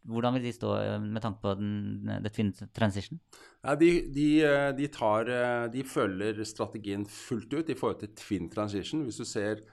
Hvordan 0.07 0.37
vil 0.37 0.47
de 0.47 0.53
stå 0.55 0.73
eh, 0.79 0.97
med 1.03 1.21
tanke 1.23 1.43
på 1.43 1.53
den, 1.59 2.11
the 2.23 2.31
twin 2.31 2.53
transition? 2.75 3.19
Ja, 3.63 3.75
de, 3.75 3.89
de, 4.15 4.27
eh, 4.47 4.69
de, 4.77 4.87
tar, 4.93 5.27
eh, 5.31 5.65
de, 5.73 5.83
følger 5.83 6.43
strategien 6.47 7.03
fullt 7.11 7.53
ut 7.53 7.69
i 7.69 7.75
forhold 7.75 7.99
til 8.03 8.13
twin 8.15 8.47
transition. 8.49 9.03
Hvis 9.03 9.19
du 9.19 9.27
ser 9.27 9.65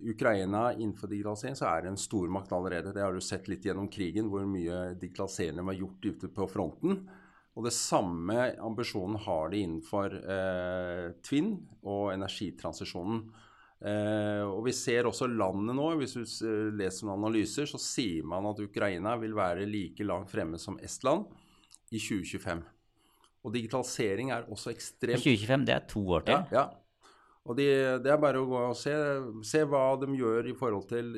Ukraina 0.00 0.70
innenfor 0.72 1.10
digitalisering, 1.12 1.58
så 1.58 1.68
er 1.68 1.84
det 1.84 1.92
en 1.92 2.00
stormakt 2.00 2.52
allerede. 2.56 2.94
Det 2.96 3.04
har 3.04 3.12
du 3.12 3.20
sett 3.20 3.50
litt 3.52 3.66
gjennom 3.68 3.90
krigen, 3.92 4.30
hvor 4.32 4.46
mye 4.48 4.94
digitaliserende 4.96 5.66
var 5.68 5.76
gjort 5.76 6.08
ute 6.08 6.32
på 6.32 6.48
fronten. 6.48 7.02
Og 7.52 7.66
det 7.66 7.74
samme 7.76 8.46
ambisjonen 8.64 9.18
har 9.20 9.52
de 9.52 9.60
innenfor 9.60 10.14
eh, 10.16 11.08
Twin 11.24 11.54
og 11.84 12.14
energitransisjonen. 12.14 13.26
Eh, 13.82 14.42
og 14.46 14.62
Vi 14.68 14.74
ser 14.76 15.08
også 15.08 15.26
landet 15.26 15.74
nå. 15.74 15.88
Hvis 15.98 16.14
du 16.14 16.22
leser 16.78 17.08
noen 17.08 17.18
analyser, 17.18 17.66
så 17.66 17.80
sier 17.82 18.26
man 18.28 18.46
at 18.52 18.60
Ukraina 18.62 19.16
vil 19.20 19.34
være 19.34 19.66
like 19.68 20.06
langt 20.06 20.30
fremme 20.30 20.60
som 20.62 20.78
Estland 20.82 21.26
i 21.90 21.98
2025. 21.98 22.62
Og 23.42 23.54
digitalisering 23.56 24.30
er 24.30 24.46
også 24.46 24.70
ekstremt 24.70 25.18
2025, 25.24 25.66
det 25.66 25.74
er 25.74 25.86
to 25.90 26.02
år 26.14 26.28
til? 26.28 26.44
Ja. 26.54 26.62
ja. 26.62 27.08
Og 27.42 27.58
de, 27.58 27.66
det 27.98 28.10
er 28.12 28.20
bare 28.22 28.38
å 28.38 28.46
gå 28.46 28.58
og 28.68 28.76
se, 28.78 28.92
se, 29.42 29.64
hva 29.66 29.96
de 29.98 30.12
gjør 30.14 30.46
i 30.46 30.54
forhold 30.54 30.84
til 30.92 31.16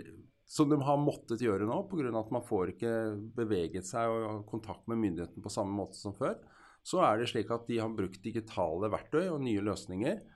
Som 0.49 0.71
de 0.71 0.79
har 0.81 0.97
måttet 1.01 1.43
gjøre 1.45 1.67
nå, 1.69 1.83
pga. 1.91 2.09
at 2.17 2.31
man 2.33 2.45
får 2.45 2.73
ikke 2.73 2.93
beveget 3.37 3.85
seg 3.85 4.09
og 4.09 4.25
har 4.31 4.43
kontakt 4.49 4.89
med 4.89 5.03
myndighetene 5.03 5.45
på 5.45 5.53
samme 5.53 5.77
måte 5.77 6.01
som 6.01 6.17
før. 6.17 6.39
Så 6.85 7.01
er 7.05 7.21
det 7.21 7.29
slik 7.29 7.53
at 7.53 7.69
de 7.69 7.79
har 7.81 7.93
brukt 7.93 8.25
digitale 8.25 8.89
verktøy 8.93 9.27
og 9.27 9.41
nye 9.45 9.65
løsninger 9.65 10.21
Eh, 10.21 10.33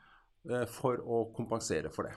for 0.73 1.03
å 1.05 1.27
kompensere 1.37 1.91
for 1.93 2.09
det. 2.09 2.15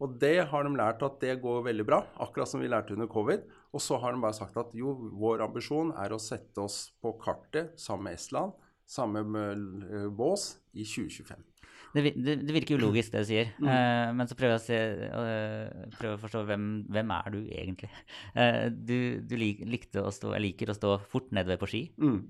Og 0.00 0.16
det 0.20 0.46
har 0.48 0.64
de 0.64 0.72
lært 0.72 1.02
at 1.04 1.18
det 1.20 1.36
går 1.42 1.66
veldig 1.66 1.84
bra, 1.88 2.00
akkurat 2.24 2.48
som 2.48 2.62
vi 2.62 2.70
lærte 2.72 2.94
under 2.96 3.08
covid. 3.10 3.44
Og 3.76 3.82
så 3.84 3.98
har 4.00 4.14
de 4.14 4.22
bare 4.22 4.36
sagt 4.36 4.56
at 4.60 4.72
jo, 4.76 4.94
vår 5.20 5.44
ambisjon 5.44 5.92
er 6.00 6.14
å 6.14 6.20
sette 6.20 6.64
oss 6.64 6.86
på 7.04 7.12
kartet 7.20 7.76
sammen 7.80 8.08
med 8.08 8.20
Estland, 8.20 8.56
sammen 8.88 9.28
med 9.36 9.90
eh, 9.90 10.08
bås, 10.08 10.54
i 10.72 10.86
2025. 10.86 11.44
Det, 11.90 12.02
det, 12.14 12.36
det 12.46 12.54
virker 12.54 12.78
ulogisk, 12.78 13.10
det 13.12 13.24
du 13.24 13.28
sier. 13.28 13.48
Mm. 13.58 13.66
Uh, 13.66 14.08
men 14.14 14.30
så 14.30 14.36
prøver 14.38 14.54
jeg 14.54 14.60
å, 14.60 14.64
se, 14.64 14.78
uh, 15.10 15.96
prøver 15.98 16.16
å 16.16 16.22
forstå 16.22 16.42
hvem, 16.46 16.68
hvem 16.94 17.12
er 17.16 17.34
du 17.34 17.40
egentlig? 17.42 17.90
Uh, 18.36 18.68
du, 18.70 18.96
du 19.26 19.34
lik, 19.40 19.64
likte 19.66 20.04
å 20.06 20.12
stå, 20.14 20.32
jeg 20.36 20.44
liker 20.46 20.70
å 20.70 20.78
stå 20.78 20.94
fort 21.10 21.34
nedover 21.34 21.58
på 21.60 21.70
ski 21.72 21.82
mm. 21.98 22.20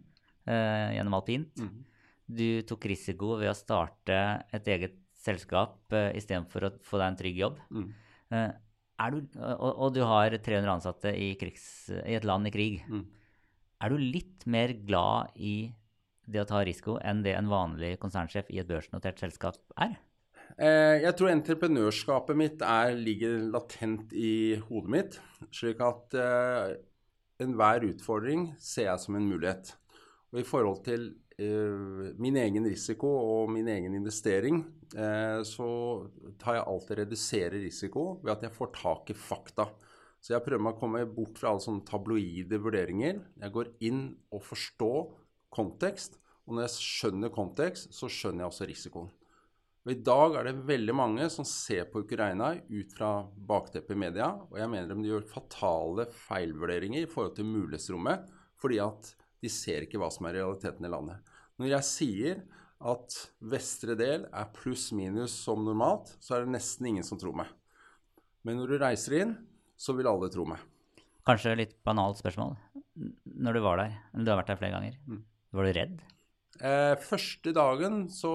gjennom 0.97 1.19
alpint. 1.21 1.61
Mm. 1.61 1.85
du 2.41 2.49
tok 2.67 2.89
risiko 2.89 3.37
ved 3.39 3.53
å 3.53 3.59
starte 3.59 4.17
et 4.57 4.73
eget 4.73 4.97
selskap 5.21 5.95
uh, 5.95 6.11
istedenfor 6.17 6.67
å 6.67 6.75
få 6.87 7.01
deg 7.01 7.13
en 7.13 7.21
trygg 7.21 7.41
jobb. 7.43 7.63
Mm. 7.71 7.89
Uh, 8.35 8.51
du, 9.15 9.21
og, 9.41 9.71
og, 9.71 9.89
du 9.97 10.03
har 10.05 10.35
300 10.37 10.75
ansatte 10.75 11.15
i, 11.17 11.33
krigs, 11.41 11.65
i 12.05 12.17
et 12.19 12.27
land 12.29 12.49
i 12.49 12.53
krig. 12.55 12.83
Mm. 12.89 13.07
Er 13.81 13.93
du 13.93 14.01
litt 14.01 14.45
mer 14.45 14.75
glad 14.85 15.33
i 15.41 15.73
det 16.31 16.43
å 16.43 16.49
ta 16.49 16.61
risiko 16.67 16.99
enn 17.01 17.25
det 17.25 17.33
en 17.37 17.49
vanlig 17.51 17.95
konsernsjef 18.03 18.51
i 18.53 18.61
et 18.61 18.69
børsnotert 18.69 19.23
selskap 19.23 19.59
er? 19.81 19.97
Eh, 20.59 21.01
jeg 21.05 21.15
tror 21.17 21.31
entreprenørskapet 21.33 22.37
mitt 22.39 22.63
er, 22.67 22.93
ligger 22.99 23.39
latent 23.55 24.13
i 24.13 24.59
hodet 24.69 24.95
mitt. 24.95 25.19
Slik 25.55 25.81
at 25.85 26.17
eh, 26.19 26.77
enhver 27.41 27.87
utfordring 27.89 28.51
ser 28.61 28.91
jeg 28.91 29.05
som 29.05 29.17
en 29.17 29.29
mulighet. 29.31 29.75
Og 30.35 30.43
i 30.43 30.47
forhold 30.47 30.83
til 30.87 31.07
eh, 31.11 31.30
min 32.21 32.37
egen 32.37 32.67
risiko 32.69 33.09
og 33.09 33.51
min 33.55 33.69
egen 33.73 33.95
investering, 33.97 34.63
eh, 34.95 35.41
så 35.47 35.69
tar 36.41 36.59
jeg 36.59 36.67
alltid 36.67 37.01
redusere 37.05 37.63
risiko 37.63 38.05
ved 38.25 38.35
at 38.35 38.45
jeg 38.49 38.57
får 38.57 38.73
tak 38.77 39.13
i 39.13 39.17
fakta. 39.17 39.69
Så 40.21 40.35
jeg 40.35 40.45
prøver 40.45 40.65
meg 40.67 40.77
å 40.77 40.81
komme 40.81 41.05
bort 41.09 41.39
fra 41.41 41.53
alle 41.53 41.65
sånne 41.65 41.87
tabloide 41.89 42.61
vurderinger. 42.61 43.23
Jeg 43.41 43.55
går 43.55 43.71
inn 43.89 44.03
og 44.35 44.45
forstår 44.45 45.15
kontekst. 45.55 46.19
Og 46.45 46.57
når 46.57 46.67
jeg 46.67 46.77
skjønner 46.77 47.33
kontekst, 47.33 47.95
så 47.95 48.11
skjønner 48.11 48.45
jeg 48.45 48.53
også 48.53 48.69
risikoen. 48.69 49.11
Og 49.87 49.95
I 49.95 50.01
dag 50.05 50.35
er 50.37 50.45
det 50.45 50.67
veldig 50.69 50.93
mange 50.93 51.29
som 51.33 51.47
ser 51.49 51.87
på 51.89 52.03
Ukraina 52.05 52.53
ut 52.69 52.93
fra 52.93 53.23
bakteppet 53.33 53.97
i 53.97 54.01
media, 54.03 54.29
og 54.51 54.59
jeg 54.61 54.69
mener 54.69 54.93
de 54.93 55.09
gjør 55.09 55.25
fatale 55.31 56.05
feilvurderinger 56.27 57.07
i 57.07 57.09
forhold 57.09 57.39
til 57.39 57.49
mulighetsrommet, 57.49 58.27
fordi 58.61 58.83
at 58.85 59.15
de 59.41 59.51
ser 59.53 59.87
ikke 59.87 60.01
hva 60.01 60.11
som 60.13 60.29
er 60.29 60.39
realiteten 60.41 60.87
i 60.87 60.93
landet. 60.93 61.21
Når 61.61 61.73
jeg 61.75 61.89
sier 61.89 62.43
at 62.81 63.17
vestre 63.53 63.97
del 63.99 64.25
er 64.33 64.53
pluss-minus 64.57 65.35
som 65.45 65.65
normalt, 65.67 66.15
så 66.21 66.37
er 66.37 66.45
det 66.45 66.55
nesten 66.57 66.89
ingen 66.93 67.07
som 67.07 67.21
tror 67.21 67.37
meg. 67.43 67.51
Men 68.47 68.57
når 68.61 68.73
du 68.73 68.81
reiser 68.81 69.19
inn, 69.21 69.35
så 69.77 69.93
vil 69.97 70.09
alle 70.09 70.31
tro 70.33 70.47
meg. 70.49 70.61
Kanskje 71.29 71.59
litt 71.59 71.77
banalt 71.85 72.21
spørsmål. 72.21 72.57
Når 73.41 73.57
du 73.57 73.61
var 73.65 73.83
der, 73.83 73.99
eller 74.15 74.25
du 74.25 74.33
har 74.33 74.41
vært 74.41 74.55
der 74.55 74.61
flere 74.61 74.77
ganger, 74.77 74.97
mm. 75.05 75.21
var 75.57 75.69
du 75.69 75.73
redd? 75.77 76.01
Eh, 76.61 76.95
første 77.01 77.53
dagen 77.57 78.03
så 78.13 78.31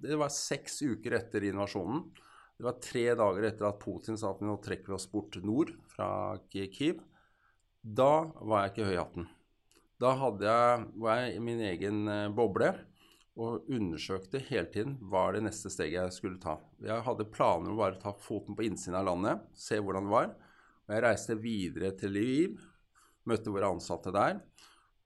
Det 0.00 0.16
var 0.16 0.32
seks 0.32 0.78
uker 0.86 1.18
etter 1.18 1.44
invasjonen. 1.50 2.06
Det 2.56 2.64
var 2.64 2.80
tre 2.84 3.06
dager 3.16 3.46
etter 3.48 3.68
at 3.68 3.80
Putin 3.80 4.18
sa 4.20 4.34
at 4.34 4.40
nå 4.44 4.58
trekker 4.60 4.92
vi 4.92 4.96
oss 4.96 5.08
bort 5.08 5.36
nord 5.44 5.72
fra 5.88 6.36
Kiev. 6.52 7.00
Da 7.80 8.28
var 8.36 8.66
jeg 8.66 8.72
ikke 8.74 8.88
høy 8.88 8.94
i 8.94 9.00
hatten. 9.00 9.28
Da 10.00 10.14
jeg, 10.16 10.84
var 10.96 11.18
jeg 11.20 11.34
i 11.36 11.42
min 11.44 11.60
egen 11.60 12.06
eh, 12.08 12.30
boble 12.32 12.70
og 13.40 13.66
undersøkte 13.72 14.40
hele 14.46 14.68
tiden 14.72 14.94
hva 15.10 15.26
det 15.34 15.42
neste 15.44 15.68
steget 15.72 15.98
jeg 15.98 16.14
skulle 16.16 16.40
ta. 16.40 16.56
Jeg 16.80 17.04
hadde 17.04 17.28
planer 17.28 17.68
om 17.68 17.76
bare 17.78 17.98
å 17.98 18.00
ta 18.00 18.14
foten 18.16 18.56
på 18.56 18.64
innsiden 18.64 18.96
av 18.96 19.10
landet, 19.10 19.42
se 19.52 19.76
hvordan 19.76 20.08
det 20.08 20.14
var. 20.14 20.30
Og 20.88 20.94
jeg 20.94 21.04
reiste 21.04 21.36
videre 21.40 21.92
til 22.00 22.14
Lviv, 22.16 22.56
møtte 23.28 23.52
våre 23.52 23.68
ansatte 23.74 24.12
der. 24.14 24.40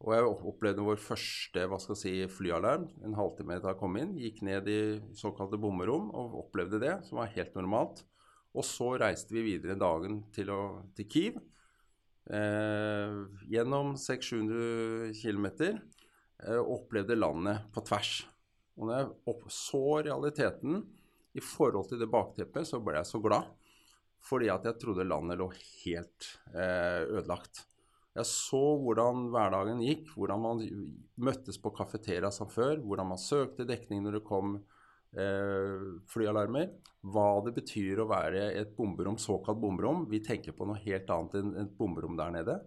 Og 0.04 0.12
jeg 0.14 0.30
opplevde 0.30 0.86
vår 0.86 1.02
første 1.02 1.66
hva 1.70 1.80
skal 1.82 1.96
jeg 1.96 2.02
si, 2.02 2.14
flyalarm 2.36 2.86
en 3.06 3.16
halvtime 3.18 3.56
etter 3.56 3.72
jeg 3.72 3.80
kom 3.80 3.98
inn. 3.98 4.14
Gikk 4.20 4.42
ned 4.46 4.70
i 4.70 4.80
såkalte 5.18 5.58
bomberom 5.60 6.10
og 6.14 6.38
opplevde 6.44 6.80
det, 6.82 6.94
som 7.08 7.18
var 7.18 7.34
helt 7.34 7.58
normalt. 7.58 8.04
Og 8.54 8.66
så 8.66 8.92
reiste 9.00 9.34
vi 9.34 9.46
videre 9.48 9.78
dagen 9.80 10.22
til, 10.34 10.52
til 10.94 11.10
Kiev. 11.10 11.42
Eh, 12.30 13.16
gjennom 13.52 13.94
600-700 14.00 15.12
km 15.20 15.46
og 16.58 16.70
opplevde 16.78 17.16
landet 17.16 17.66
på 17.72 17.82
tvers. 17.84 18.14
Og 18.76 18.88
når 18.88 18.96
jeg 19.02 19.52
så 19.54 19.84
realiteten 20.06 20.80
i 21.36 21.42
forhold 21.42 21.90
til 21.90 22.00
det 22.00 22.10
bakteppet, 22.10 22.66
så 22.68 22.80
ble 22.82 22.98
jeg 22.98 23.10
så 23.10 23.20
glad. 23.22 23.52
Fordi 24.24 24.48
at 24.48 24.64
jeg 24.64 24.80
trodde 24.80 25.06
landet 25.06 25.38
lå 25.40 25.50
helt 25.52 26.28
eh, 26.54 27.04
ødelagt. 27.04 27.66
Jeg 28.14 28.28
så 28.30 28.62
hvordan 28.80 29.28
hverdagen 29.34 29.82
gikk, 29.82 30.12
hvordan 30.14 30.40
man 30.40 30.62
møttes 31.26 31.58
på 31.60 31.72
kafeteria 31.74 32.30
som 32.32 32.48
før, 32.50 32.78
hvordan 32.80 33.10
man 33.10 33.20
søkte 33.20 33.66
dekning 33.68 34.04
når 34.04 34.20
det 34.20 34.26
kom 34.28 34.56
flyalarmer. 36.10 36.72
Hva 37.04 37.28
det 37.44 37.52
betyr 37.58 38.00
å 38.00 38.08
være 38.08 38.46
et 38.56 38.70
bomberom, 38.76 39.18
såkalt 39.20 39.60
bomberom. 39.60 40.06
Vi 40.10 40.22
tenker 40.24 40.56
på 40.56 40.66
noe 40.68 40.80
helt 40.86 41.10
annet 41.12 41.36
enn 41.40 41.52
et 41.60 41.74
bomberom 41.78 42.16
der 42.18 42.32
nede. 42.34 42.58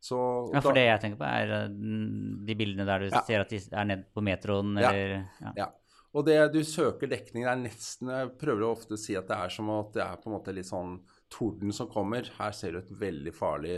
Så, 0.00 0.18
ja, 0.54 0.60
for 0.62 0.70
da, 0.70 0.78
det 0.78 0.86
jeg 0.86 1.02
tenker 1.02 1.18
på, 1.18 1.26
er 1.26 1.52
eh, 1.56 1.76
de 2.46 2.56
bildene 2.58 2.86
der 2.86 3.04
du 3.04 3.08
ja. 3.10 3.22
ser 3.26 3.42
at 3.42 3.50
de 3.50 3.58
er 3.58 3.88
nede 3.88 4.06
på 4.14 4.22
metroen, 4.22 4.76
eller 4.78 5.14
ja. 5.42 5.52
ja. 5.64 5.68
Og 6.16 6.24
det 6.24 6.38
du 6.54 6.60
søker 6.64 7.10
dekning, 7.10 7.44
er 7.44 7.58
nesten 7.60 8.08
Jeg 8.14 8.30
prøver 8.40 8.64
ofte 8.70 8.96
å 8.96 9.00
si 9.00 9.16
at 9.18 9.28
det 9.28 9.36
er 9.36 9.52
som 9.52 9.68
at 9.74 9.90
det 9.94 10.04
er 10.06 10.20
på 10.22 10.30
en 10.30 10.36
måte 10.38 10.54
litt 10.56 10.70
sånn 10.70 10.96
torden 11.30 11.74
som 11.74 11.90
kommer. 11.90 12.30
Her 12.38 12.54
ser 12.56 12.74
du 12.74 12.80
et 12.80 12.94
veldig 13.02 13.34
farlig 13.36 13.76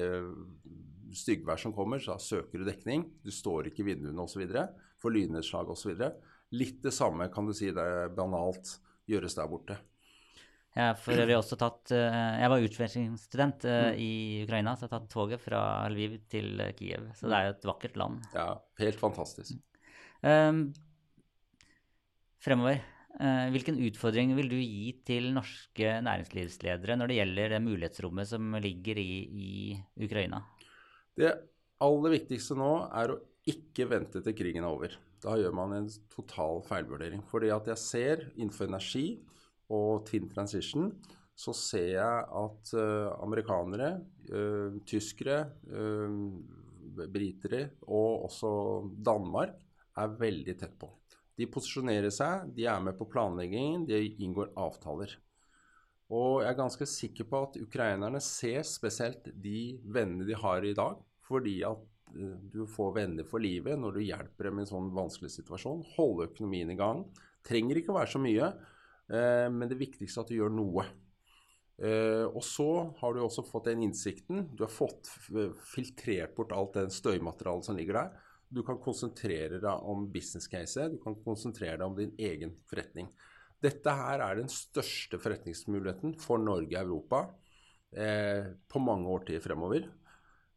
styggvær 1.17 1.59
som 1.59 1.75
kommer, 1.75 1.99
så 1.99 2.15
da 2.15 2.23
søker 2.23 2.63
du 2.63 2.69
dekning. 2.69 3.03
Du 3.25 3.33
står 3.35 3.69
ikke 3.69 3.83
i 3.83 3.89
vinduene 3.91 4.23
osv. 4.23 4.45
For 5.03 5.13
lynnedslag 5.13 5.73
osv. 5.75 5.91
Litt 6.57 6.81
det 6.83 6.93
samme 6.95 7.29
kan 7.31 7.47
du 7.47 7.55
si 7.55 7.71
det 7.75 8.11
banalt 8.17 8.77
gjøres 9.11 9.37
der 9.39 9.49
borte. 9.51 9.79
Jeg 10.71 10.87
har 10.87 10.99
for 11.03 11.19
øvrig 11.19 11.35
også 11.35 11.57
tatt 11.59 11.91
eh, 11.97 12.37
Jeg 12.39 12.51
var 12.53 12.63
utvekslingsstudent 12.63 13.65
eh, 13.67 13.89
mm. 13.89 13.97
i 13.99 14.13
Ukraina, 14.45 14.77
så 14.77 14.87
jeg 14.87 14.93
har 14.93 15.01
tatt 15.01 15.11
toget 15.11 15.43
fra 15.43 15.63
Lviv 15.91 16.15
til 16.31 16.63
Kiev. 16.79 17.09
Så 17.19 17.27
det 17.27 17.39
er 17.39 17.49
jo 17.49 17.57
et 17.57 17.67
vakkert 17.73 17.99
land. 17.99 18.23
Ja, 18.37 18.53
helt 18.83 19.03
fantastisk. 19.03 19.59
Um, 20.21 20.69
fremover, 22.45 22.83
hvilken 23.51 23.79
utfordring 23.89 24.35
vil 24.37 24.51
du 24.53 24.59
gi 24.61 24.93
til 25.05 25.31
norske 25.35 25.95
næringslivsledere 26.05 26.95
når 27.01 27.11
det 27.11 27.17
gjelder 27.19 27.55
det 27.55 27.63
mulighetsrommet 27.65 28.29
som 28.29 28.55
ligger 28.63 29.01
i, 29.01 29.11
i 29.27 29.49
Ukraina? 30.07 30.43
Det 31.19 31.33
aller 31.85 32.15
viktigste 32.15 32.57
nå 32.59 32.71
er 33.01 33.15
å 33.15 33.21
ikke 33.51 33.89
vente 33.91 34.23
til 34.25 34.37
krigen 34.37 34.67
er 34.67 34.77
over. 34.77 34.95
Da 35.21 35.37
gjør 35.37 35.55
man 35.57 35.75
en 35.77 35.89
total 36.13 36.63
feilvurdering. 36.67 37.23
Fordi 37.29 37.51
at 37.53 37.69
jeg 37.73 37.83
ser 37.83 38.27
innenfor 38.37 38.71
energi 38.71 39.07
og 39.71 40.07
Twin 40.09 40.29
Transition, 40.31 40.91
så 41.41 41.55
ser 41.57 41.93
jeg 41.95 42.25
at 42.43 42.73
uh, 42.77 43.13
amerikanere, 43.23 43.95
uh, 44.33 44.81
tyskere, 44.89 45.45
uh, 45.73 47.07
britere 47.09 47.71
og 47.87 48.27
også 48.27 48.51
Danmark 49.07 49.55
er 50.01 50.17
veldig 50.21 50.57
tett 50.61 50.75
på. 50.81 50.91
De 51.39 51.49
posisjonerer 51.49 52.13
seg, 52.13 52.51
de 52.57 52.67
er 52.69 52.81
med 52.85 52.99
på 52.99 53.09
planleggingen, 53.09 53.87
de 53.89 54.03
inngår 54.21 54.51
avtaler. 54.61 55.15
Og 56.11 56.43
jeg 56.43 56.51
er 56.51 56.59
ganske 56.59 56.89
sikker 56.91 57.29
på 57.31 57.45
at 57.47 57.57
ukrainerne 57.63 58.21
ser 58.25 58.65
spesielt 58.67 59.31
de 59.31 59.79
vennene 59.95 60.27
de 60.29 60.37
har 60.37 60.67
i 60.67 60.75
dag, 60.77 60.99
fordi 61.25 61.61
at 61.65 61.87
du 62.13 62.65
får 62.69 62.95
venner 62.97 63.27
for 63.29 63.43
livet 63.43 63.79
når 63.81 63.97
du 63.97 64.05
hjelper 64.05 64.49
dem 64.49 64.61
i 64.61 64.65
en 64.65 64.71
sånn 64.71 64.91
vanskelig 64.97 65.33
situasjon. 65.35 65.85
Holde 65.97 66.29
økonomien 66.31 66.73
i 66.73 66.79
gang. 66.79 67.05
Trenger 67.47 67.81
ikke 67.81 67.95
å 67.95 68.01
være 68.01 68.13
så 68.15 68.23
mye. 68.23 68.51
Eh, 69.11 69.47
men 69.53 69.71
det 69.71 69.79
viktigste 69.81 70.21
er 70.21 70.27
at 70.27 70.33
du 70.33 70.39
gjør 70.39 70.53
noe. 70.55 70.87
Eh, 71.81 72.27
og 72.29 72.43
så 72.45 72.69
har 73.01 73.15
du 73.15 73.23
også 73.25 73.47
fått 73.49 73.71
den 73.71 73.87
innsikten. 73.87 74.51
Du 74.57 74.67
har 74.67 74.73
fått 74.73 75.09
filtrert 75.73 76.35
bort 76.37 76.53
alt 76.57 76.77
det 76.77 76.91
støymaterialet 76.95 77.71
som 77.71 77.79
ligger 77.79 78.03
der. 78.03 78.27
Du 78.51 78.63
kan 78.67 78.81
konsentrere 78.83 79.61
deg 79.63 79.85
om 79.87 80.09
business 80.11 80.51
case, 80.51 80.89
du 80.91 80.99
kan 81.03 81.15
konsentrere 81.23 81.79
deg 81.79 81.87
om 81.87 81.95
din 81.95 82.17
egen 82.19 82.57
forretning. 82.69 83.07
Dette 83.63 83.93
her 83.95 84.23
er 84.25 84.41
den 84.41 84.51
største 84.51 85.21
forretningsmuligheten 85.21 86.17
for 86.19 86.43
Norge 86.43 86.75
og 86.75 86.81
Europa 86.81 87.21
eh, 87.95 88.51
på 88.69 88.83
mange 88.83 89.11
årtier 89.13 89.43
fremover. 89.45 89.87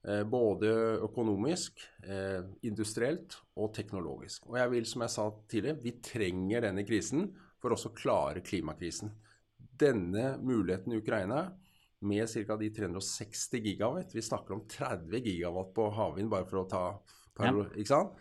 Eh, 0.04 0.24
både 0.28 0.68
økonomisk, 1.00 1.80
eh, 2.04 2.44
industrielt 2.68 3.38
og 3.56 3.70
teknologisk. 3.74 4.50
Og 4.50 4.58
jeg 4.60 4.72
vil, 4.74 4.86
som 4.86 5.02
jeg 5.06 5.14
sa 5.14 5.28
tidligere, 5.48 5.80
vi 5.80 5.94
trenger 6.04 6.66
denne 6.66 6.84
krisen 6.84 7.30
for 7.62 7.72
også 7.72 7.94
å 7.94 7.96
klare 7.96 8.44
klimakrisen. 8.44 9.14
Denne 9.58 10.38
muligheten 10.44 10.92
i 10.92 11.00
Ukraina 11.00 11.54
med 12.02 12.28
ca. 12.28 12.58
de 12.58 12.70
360 12.70 13.64
gigawatt 13.64 14.12
Vi 14.14 14.22
snakker 14.22 14.54
om 14.54 14.68
30 14.68 15.24
gigawatt 15.24 15.74
på 15.74 15.88
havvind 15.96 16.30
bare 16.30 16.46
for 16.46 16.66
å 16.66 16.70
ta 16.70 17.00
per, 17.34 17.46
ja. 17.46 17.64
Ikke 17.72 17.88
sant? 17.88 18.12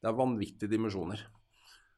Det 0.00 0.08
er 0.08 0.16
vanvittige 0.16 0.72
dimensjoner. 0.72 1.20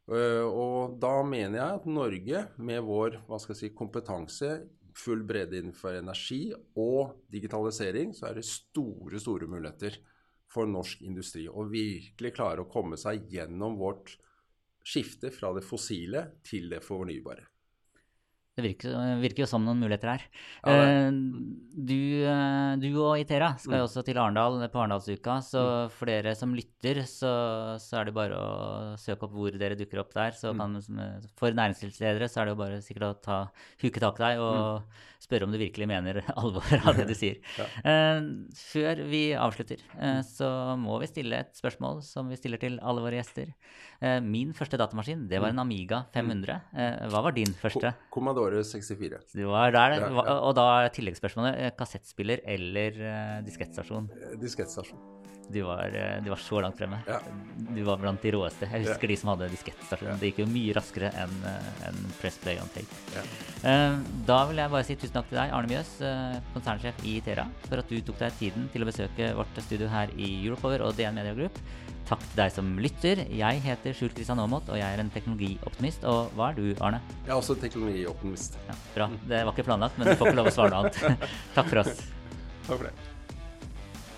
Uh, 0.08 0.44
og 0.48 0.98
da 0.98 1.22
mener 1.22 1.58
jeg 1.58 1.78
at 1.78 1.86
Norge 1.86 2.42
med 2.56 2.82
vår 2.82 3.20
hva 3.28 3.38
skal 3.38 3.54
jeg 3.54 3.60
si, 3.60 3.76
kompetanse, 3.76 4.66
full 4.98 5.22
bredde 5.26 5.60
innenfor 5.60 5.98
energi 6.00 6.52
og 6.78 7.24
digitalisering, 7.32 8.14
så 8.16 8.30
er 8.30 8.38
det 8.38 8.46
store, 8.48 9.20
store 9.22 9.48
muligheter 9.50 9.98
for 10.50 10.68
norsk 10.70 11.04
industri. 11.06 11.46
Å 11.48 11.66
virkelig 11.68 12.32
klare 12.36 12.64
å 12.64 12.70
komme 12.70 12.98
seg 13.00 13.28
gjennom 13.30 13.78
vårt 13.80 14.16
skifte 14.88 15.30
fra 15.34 15.52
det 15.56 15.64
fossile 15.66 16.24
til 16.46 16.70
det 16.72 16.80
fornybare. 16.84 17.44
Det 18.58 18.64
virker, 18.64 18.94
virker, 19.22 19.44
jo 19.44 19.46
som 19.46 19.62
noen 19.62 19.78
muligheter 19.78 20.10
her. 20.16 20.22
Ja, 20.66 20.72
eh, 20.74 21.10
du, 21.78 21.94
eh, 22.26 22.72
du 22.82 22.88
og 23.04 23.20
Itera 23.22 23.52
skal 23.56 23.78
jo 23.78 23.84
Mm. 23.84 23.88
også 23.88 24.02
til 24.04 24.18
Arendal 24.18 24.58
på 24.72 24.80
Arendalsuka, 24.82 25.36
så 25.46 25.62
for 25.94 26.06
dere 26.10 26.34
som 26.34 26.54
lytter, 26.58 27.04
så, 27.06 27.78
så 27.78 28.00
er 28.00 28.08
det 28.10 28.14
bare 28.16 28.34
å 28.34 28.96
søke 28.98 29.28
opp 29.28 29.32
hvor 29.38 29.54
dere 29.54 29.76
dukker 29.78 30.00
opp 30.02 30.10
der. 30.12 30.32
Så 30.34 30.50
Mm. 30.50 30.58
kan, 30.58 31.30
for 31.38 31.54
næringslivsledere 31.54 32.26
så 32.28 32.40
er 32.42 32.44
det 32.46 32.56
jo 32.56 32.62
bare 32.64 32.80
sikkert 32.82 33.06
å 33.06 33.22
ta, 33.22 33.38
huke 33.80 34.00
tak 34.02 34.18
i 34.18 34.24
deg 34.24 34.38
og 34.42 34.82
spørre 35.22 35.44
om 35.46 35.52
du 35.52 35.58
virkelig 35.58 35.86
mener 35.86 36.18
alvor 36.36 36.66
av 36.88 36.96
det 36.98 37.06
du 37.06 37.14
sier. 37.14 37.38
Ja. 37.58 37.66
Eh, 37.86 38.20
før 38.58 39.04
vi 39.08 39.22
avslutter, 39.38 39.78
eh, 40.00 40.20
så 40.26 40.74
må 40.78 40.98
vi 41.00 41.06
stille 41.06 41.38
et 41.44 41.54
spørsmål 41.54 42.02
som 42.02 42.28
vi 42.28 42.36
stiller 42.36 42.58
til 42.58 42.78
alle 42.82 43.00
våre 43.02 43.18
gjester. 43.22 43.54
Eh, 44.00 44.18
min 44.22 44.52
første 44.54 44.78
datamaskin, 44.78 45.28
det 45.28 45.40
var 45.42 45.50
en 45.50 45.58
Amiga 45.62 46.06
500. 46.14 46.60
Eh, 46.74 47.08
hva 47.10 47.22
var 47.22 47.32
din 47.32 47.50
første? 47.54 47.92
Co- 48.10 48.18
Commodore 48.18 48.47
64. 48.64 49.20
Du 49.34 49.44
var 49.50 49.70
der, 49.74 49.98
Ja, 50.00 50.08
ja. 50.10 50.38
og 50.40 50.54
da 50.58 50.66
tilleggsspørsmålet 50.94 51.58
eh, 51.58 51.70
kassettspiller 51.78 52.40
eller 52.48 52.98
eh, 53.10 53.38
diskettstasjon. 53.46 54.10
Eh, 54.16 54.34
Diskettstasjon. 54.42 54.98
Du 55.48 55.62
var, 55.64 55.88
du 56.20 56.26
var 56.28 56.36
så 56.44 56.58
langt 56.60 56.76
fremme. 56.76 56.98
Ja. 57.08 57.22
Du 57.72 57.78
var 57.86 57.96
blant 57.96 58.20
de 58.20 58.34
råeste. 58.34 58.66
Jeg 58.68 58.84
husker 58.84 59.08
de 59.08 59.16
som 59.16 59.30
hadde 59.32 59.46
diskettstasjon. 59.48 60.18
Det 60.20 60.28
gikk 60.28 60.42
jo 60.42 60.46
mye 60.52 60.74
raskere 60.76 61.08
enn 61.16 61.32
en 61.88 62.02
press 62.20 62.36
play 62.42 62.58
on 62.60 62.68
tape. 62.74 62.98
Eh, 63.64 63.96
da 64.28 64.42
vil 64.50 64.60
jeg 64.60 64.74
bare 64.74 64.84
si 64.84 64.96
tusen 65.00 65.16
takk 65.16 65.30
til 65.30 65.40
deg, 65.40 65.54
Arne 65.56 65.72
Mjøs, 65.72 65.94
konsernsjef 66.52 67.00
i 67.08 67.16
Itera, 67.22 67.46
for 67.64 67.80
at 67.80 67.88
du 67.88 67.96
tok 68.04 68.20
deg 68.20 68.36
tiden 68.42 68.68
til 68.74 68.84
å 68.84 68.90
besøke 68.90 69.30
vårt 69.40 69.62
studio 69.64 69.88
her 69.88 70.12
i 70.20 70.28
Europower 70.44 70.84
og 70.84 70.92
DN 71.00 71.16
Media 71.16 71.32
Group. 71.40 71.56
Takk 72.08 72.22
til 72.24 72.38
deg 72.40 72.52
som 72.54 72.68
lytter. 72.80 73.20
Jeg 73.36 73.60
heter 73.66 73.96
Sjul 73.96 74.12
Kristian 74.16 74.40
Aamodt, 74.40 74.70
og 74.72 74.78
jeg 74.80 74.88
er 74.88 75.02
en 75.02 75.10
teknologioptimist. 75.12 76.06
Og 76.08 76.32
hva 76.38 76.48
er 76.48 76.56
du, 76.56 76.64
Arne? 76.80 77.02
Jeg 77.26 77.34
er 77.34 77.36
også 77.36 77.58
teknologioptimist. 77.60 78.56
Ja, 78.64 78.76
bra. 78.94 79.10
Det 79.28 79.42
var 79.44 79.52
ikke 79.52 79.66
planlagt, 79.68 80.00
men 80.00 80.08
du 80.08 80.14
får 80.16 80.30
ikke 80.30 80.40
lov 80.40 80.48
å 80.48 80.56
svare 80.56 80.72
noe 80.72 80.86
annet. 80.86 81.28
Takk 81.56 81.68
for 81.68 81.82
oss. 81.84 82.00
Takk 82.64 82.78
for 82.78 82.88
det. 82.88 82.96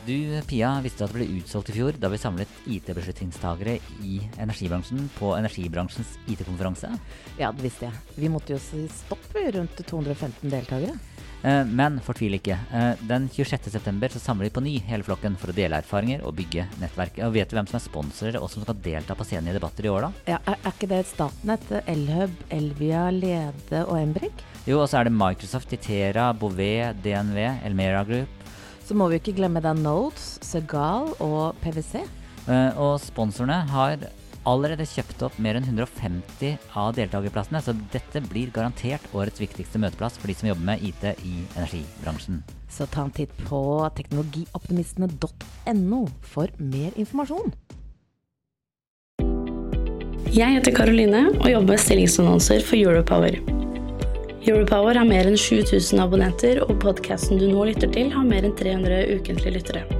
Du, 0.07 0.15
Pia, 0.49 0.71
visste 0.81 1.05
at 1.05 1.13
det 1.13 1.19
ble 1.19 1.41
utsolgt 1.41 1.71
i 1.71 1.75
fjor 1.77 1.99
da 2.01 2.09
vi 2.09 2.19
samlet 2.19 2.55
IT-beslutningstagere 2.73 3.77
i 4.07 4.21
energibransjen 4.41 5.11
på 5.19 5.35
energibransjens 5.37 6.15
IT-konferanse. 6.31 6.95
Ja, 7.43 7.51
det 7.53 7.67
visste 7.67 7.91
jeg. 7.91 8.01
Vi 8.17 8.31
måtte 8.33 8.55
jo 8.55 8.63
si 8.65 8.87
stopp 9.03 9.27
rundt 9.35 9.83
215 9.83 10.47
deltakere. 10.47 10.97
Eh, 11.43 11.65
Men 11.65 11.99
fortvil 12.05 12.35
ikke. 12.37 12.57
Eh, 12.73 12.95
Den 13.09 13.29
26.9 13.33 14.13
så 14.13 14.21
samler 14.21 14.49
vi 14.49 14.53
på 14.57 14.63
ny 14.65 14.75
hele 14.85 15.03
flokken 15.07 15.39
for 15.41 15.53
å 15.53 15.57
dele 15.57 15.79
erfaringer 15.81 16.23
og 16.27 16.35
bygge 16.37 16.67
nettverk. 16.83 17.19
Og 17.25 17.33
Vet 17.33 17.49
du 17.49 17.57
hvem 17.57 17.69
som 17.71 17.79
er 17.81 17.85
sponsorer 17.87 18.37
og 18.43 18.51
som 18.53 18.63
skal 18.67 18.77
delta 18.85 19.15
på 19.17 19.25
scenen 19.25 19.49
i 19.49 19.57
debatter 19.57 19.89
i 19.89 19.93
år, 19.93 20.09
da? 20.09 20.13
Ja, 20.35 20.39
er, 20.47 20.59
er 20.61 20.75
ikke 20.75 20.91
det 20.93 21.01
Statnett, 21.09 21.65
Elhub, 21.89 22.35
Elvia, 22.51 23.07
Lede 23.15 23.85
og 23.87 23.97
Embrik? 24.03 24.45
Jo, 24.69 24.83
og 24.83 24.89
så 24.93 25.01
er 25.01 25.09
det 25.09 25.17
Microsoft, 25.17 25.73
Itera, 25.73 26.31
Bouvet, 26.37 27.01
DNV, 27.03 27.39
Elmera 27.65 28.05
Group. 28.05 28.29
Så 28.85 28.97
må 28.99 29.07
vi 29.09 29.21
ikke 29.21 29.37
glemme 29.39 29.63
da 29.65 29.73
Nodes, 29.73 30.35
Segal 30.45 31.13
og 31.23 31.57
PwC. 31.63 32.03
Eh, 32.51 32.73
Og 32.81 32.99
sponsorene 33.01 33.63
har 33.71 33.97
allerede 34.49 34.87
kjøpt 34.89 35.23
opp 35.27 35.35
mer 35.43 35.55
enn 35.59 35.67
150 35.67 36.55
av 36.79 36.95
deltakerplassene, 36.97 37.61
så 37.65 37.73
dette 37.93 38.19
blir 38.31 38.53
garantert 38.55 39.05
årets 39.17 39.41
viktigste 39.43 39.81
møteplass 39.83 40.17
for 40.21 40.27
de 40.31 40.35
som 40.39 40.49
jobber 40.51 40.67
med 40.73 40.79
IT 40.87 41.03
i 41.27 41.35
energibransjen. 41.59 42.37
Så 42.71 42.83
ta 42.91 43.01
en 43.05 43.15
titt 43.15 43.33
på 43.49 43.61
teknologioptimistene.no 43.99 46.03
for 46.23 46.47
mer 46.59 46.91
informasjon. 46.97 47.53
Jeg 50.31 50.55
heter 50.55 50.77
Karoline 50.77 51.23
og 51.33 51.49
jobber 51.51 51.75
med 51.75 51.83
stillingsannonser 51.83 52.61
for 52.63 52.77
Europower. 52.79 53.35
Europower 54.47 54.97
har 54.97 55.09
mer 55.09 55.27
enn 55.29 55.37
7000 55.37 56.01
abonnenter, 56.01 56.63
og 56.65 56.79
podkasten 56.81 57.43
du 57.43 57.51
nå 57.51 57.67
lytter 57.69 57.91
til, 57.93 58.09
har 58.15 58.25
mer 58.25 58.47
enn 58.47 58.57
300 58.57 59.19
ukentlige 59.19 59.59
lyttere. 59.59 60.00